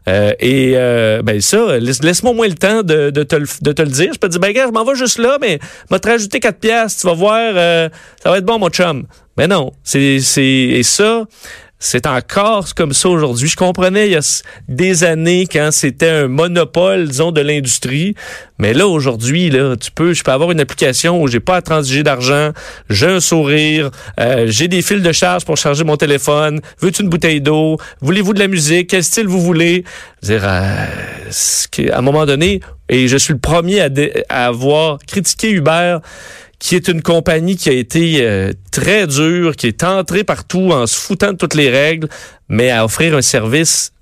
Euh, 0.08 0.32
et 0.40 0.72
ben 1.22 1.40
ça, 1.40 1.78
laisse-moi 1.78 2.32
moins 2.32 2.48
le 2.48 2.54
temps 2.54 2.82
de, 2.82 3.10
te, 3.10 3.36
de 3.36 3.72
te 3.72 3.82
le 3.82 3.88
dire. 3.88 4.10
Je 4.12 4.18
peux 4.18 4.28
te 4.28 4.32
dire, 4.32 4.40
ben 4.40 4.52
gars, 4.52 4.66
je 4.66 4.72
m'en 4.72 4.84
vais 4.84 4.94
juste 4.94 5.18
là, 5.18 5.38
mais 5.40 5.58
je 5.88 5.94
vais 5.94 6.00
te 6.00 6.08
rajouter 6.08 6.40
4 6.40 6.58
piastres. 6.58 7.00
Tu 7.00 7.06
vas 7.06 7.14
voir, 7.14 7.54
ça 8.22 8.30
va 8.30 8.38
être 8.38 8.44
bon, 8.44 8.58
mon 8.58 8.70
chum. 8.70 9.04
Mais 9.36 9.46
non, 9.46 9.72
c'est... 9.84 10.20
Et 10.42 10.82
ça... 10.82 11.24
C'est 11.82 12.06
encore 12.06 12.66
comme 12.74 12.92
ça 12.92 13.08
aujourd'hui. 13.08 13.48
Je 13.48 13.56
comprenais 13.56 14.06
il 14.08 14.12
y 14.12 14.16
a 14.16 14.42
des 14.68 15.02
années 15.02 15.46
quand 15.50 15.70
c'était 15.72 16.10
un 16.10 16.28
monopole, 16.28 17.08
disons, 17.08 17.32
de 17.32 17.40
l'industrie. 17.40 18.14
Mais 18.58 18.74
là, 18.74 18.86
aujourd'hui, 18.86 19.48
là, 19.48 19.76
tu 19.76 19.90
peux, 19.90 20.12
je 20.12 20.22
peux 20.22 20.30
avoir 20.30 20.50
une 20.50 20.60
application 20.60 21.22
où 21.22 21.26
j'ai 21.26 21.40
pas 21.40 21.56
à 21.56 21.62
transiger 21.62 22.02
d'argent, 22.02 22.50
j'ai 22.90 23.06
un 23.06 23.20
sourire, 23.20 23.90
euh, 24.20 24.44
j'ai 24.46 24.68
des 24.68 24.82
fils 24.82 25.02
de 25.02 25.12
charge 25.12 25.46
pour 25.46 25.56
charger 25.56 25.84
mon 25.84 25.96
téléphone. 25.96 26.60
Veux-tu 26.80 27.02
une 27.02 27.08
bouteille 27.08 27.40
d'eau? 27.40 27.78
Voulez-vous 28.02 28.34
de 28.34 28.40
la 28.40 28.48
musique? 28.48 28.90
Quel 28.90 29.02
style 29.02 29.26
vous 29.26 29.40
voulez? 29.40 29.84
Dire, 30.22 30.42
euh, 30.44 30.84
à 31.92 31.98
un 31.98 32.02
moment 32.02 32.26
donné, 32.26 32.60
et 32.90 33.08
je 33.08 33.16
suis 33.16 33.32
le 33.32 33.38
premier 33.38 33.80
à, 33.80 33.88
à 34.28 34.46
avoir 34.48 34.98
critiqué 35.06 35.50
Uber 35.50 35.96
qui 36.60 36.76
est 36.76 36.86
une 36.88 37.02
compagnie 37.02 37.56
qui 37.56 37.70
a 37.70 37.72
été 37.72 38.18
euh, 38.20 38.52
très 38.70 39.06
dure, 39.06 39.56
qui 39.56 39.66
est 39.66 39.82
entrée 39.82 40.22
partout 40.22 40.70
en 40.70 40.86
se 40.86 40.96
foutant 40.96 41.32
de 41.32 41.36
toutes 41.38 41.54
les 41.54 41.70
règles, 41.70 42.08
mais 42.48 42.70
à 42.70 42.84
offrir 42.84 43.16
un 43.16 43.22
service 43.22 43.92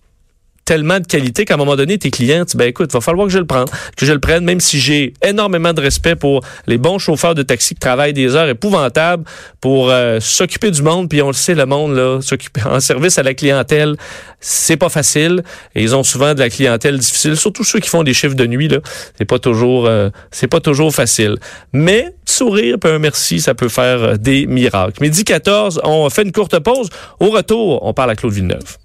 tellement 0.69 1.01
de 1.01 1.07
qualité 1.07 1.47
qu'à 1.47 1.55
un 1.55 1.57
moment 1.57 1.77
donné, 1.77 1.97
tes 1.97 2.11
clients, 2.11 2.45
tu, 2.45 2.59
ben 2.59 2.69
écoute, 2.69 2.93
va 2.93 3.01
falloir 3.01 3.27
que 3.27 3.33
je 3.33 3.39
le 3.39 3.47
prenne, 3.47 3.65
que 3.97 4.05
je 4.05 4.13
le 4.13 4.19
prenne, 4.19 4.45
même 4.45 4.61
si 4.61 4.79
j'ai 4.79 5.15
énormément 5.27 5.73
de 5.73 5.81
respect 5.81 6.15
pour 6.15 6.45
les 6.67 6.77
bons 6.77 6.99
chauffeurs 6.99 7.35
de 7.35 7.43
taxi 7.43 7.73
qui 7.73 7.81
travaillent 7.81 8.13
des 8.13 8.37
heures 8.37 8.51
épouvantables 8.51 9.25
pour 9.63 9.89
euh, 9.89 10.21
s'occuper 10.21 10.71
du 10.71 10.83
monde. 10.83 11.09
Puis 11.09 11.23
on 11.23 11.29
le 11.29 11.33
sait, 11.33 11.55
le 11.55 11.65
monde 11.65 11.97
là, 11.97 12.21
s'occuper 12.21 12.61
en 12.67 12.81
service 12.81 13.17
à 13.17 13.23
la 13.23 13.33
clientèle, 13.33 13.97
c'est 14.41 14.77
pas 14.77 14.91
facile. 14.91 15.43
Ils 15.75 15.97
ont 15.97 16.03
souvent 16.03 16.35
de 16.35 16.41
la 16.41 16.51
clientèle 16.51 16.99
difficile, 16.99 17.39
surtout 17.39 17.65
ceux 17.65 17.81
qui 17.81 17.89
font 17.89 18.03
des 18.03 18.13
chiffres 18.13 18.37
de 18.37 18.47
nuit 18.47 18.69
là. 18.69 18.81
C'est 19.17 19.25
pas 19.25 19.39
toujours, 19.39 19.87
euh, 19.87 20.11
c'est 20.31 20.49
pas 20.49 20.61
toujours 20.61 20.95
facile. 20.95 21.37
Mais 21.73 22.13
sourire, 22.27 22.77
puis 22.79 22.93
un 22.93 22.99
merci, 22.99 23.41
ça 23.41 23.55
peut 23.55 23.71
faire 23.71 24.03
euh, 24.03 24.17
des 24.17 24.47
miracles. 24.47 25.01
Midi 25.01 25.25
14, 25.25 25.81
on 25.85 26.11
fait 26.11 26.25
une 26.25 26.33
courte 26.33 26.59
pause. 26.59 26.91
Au 27.21 27.31
retour, 27.31 27.83
on 27.87 27.95
parle 27.95 28.11
à 28.11 28.17
Claude 28.17 28.35
Villeneuve. 28.35 28.77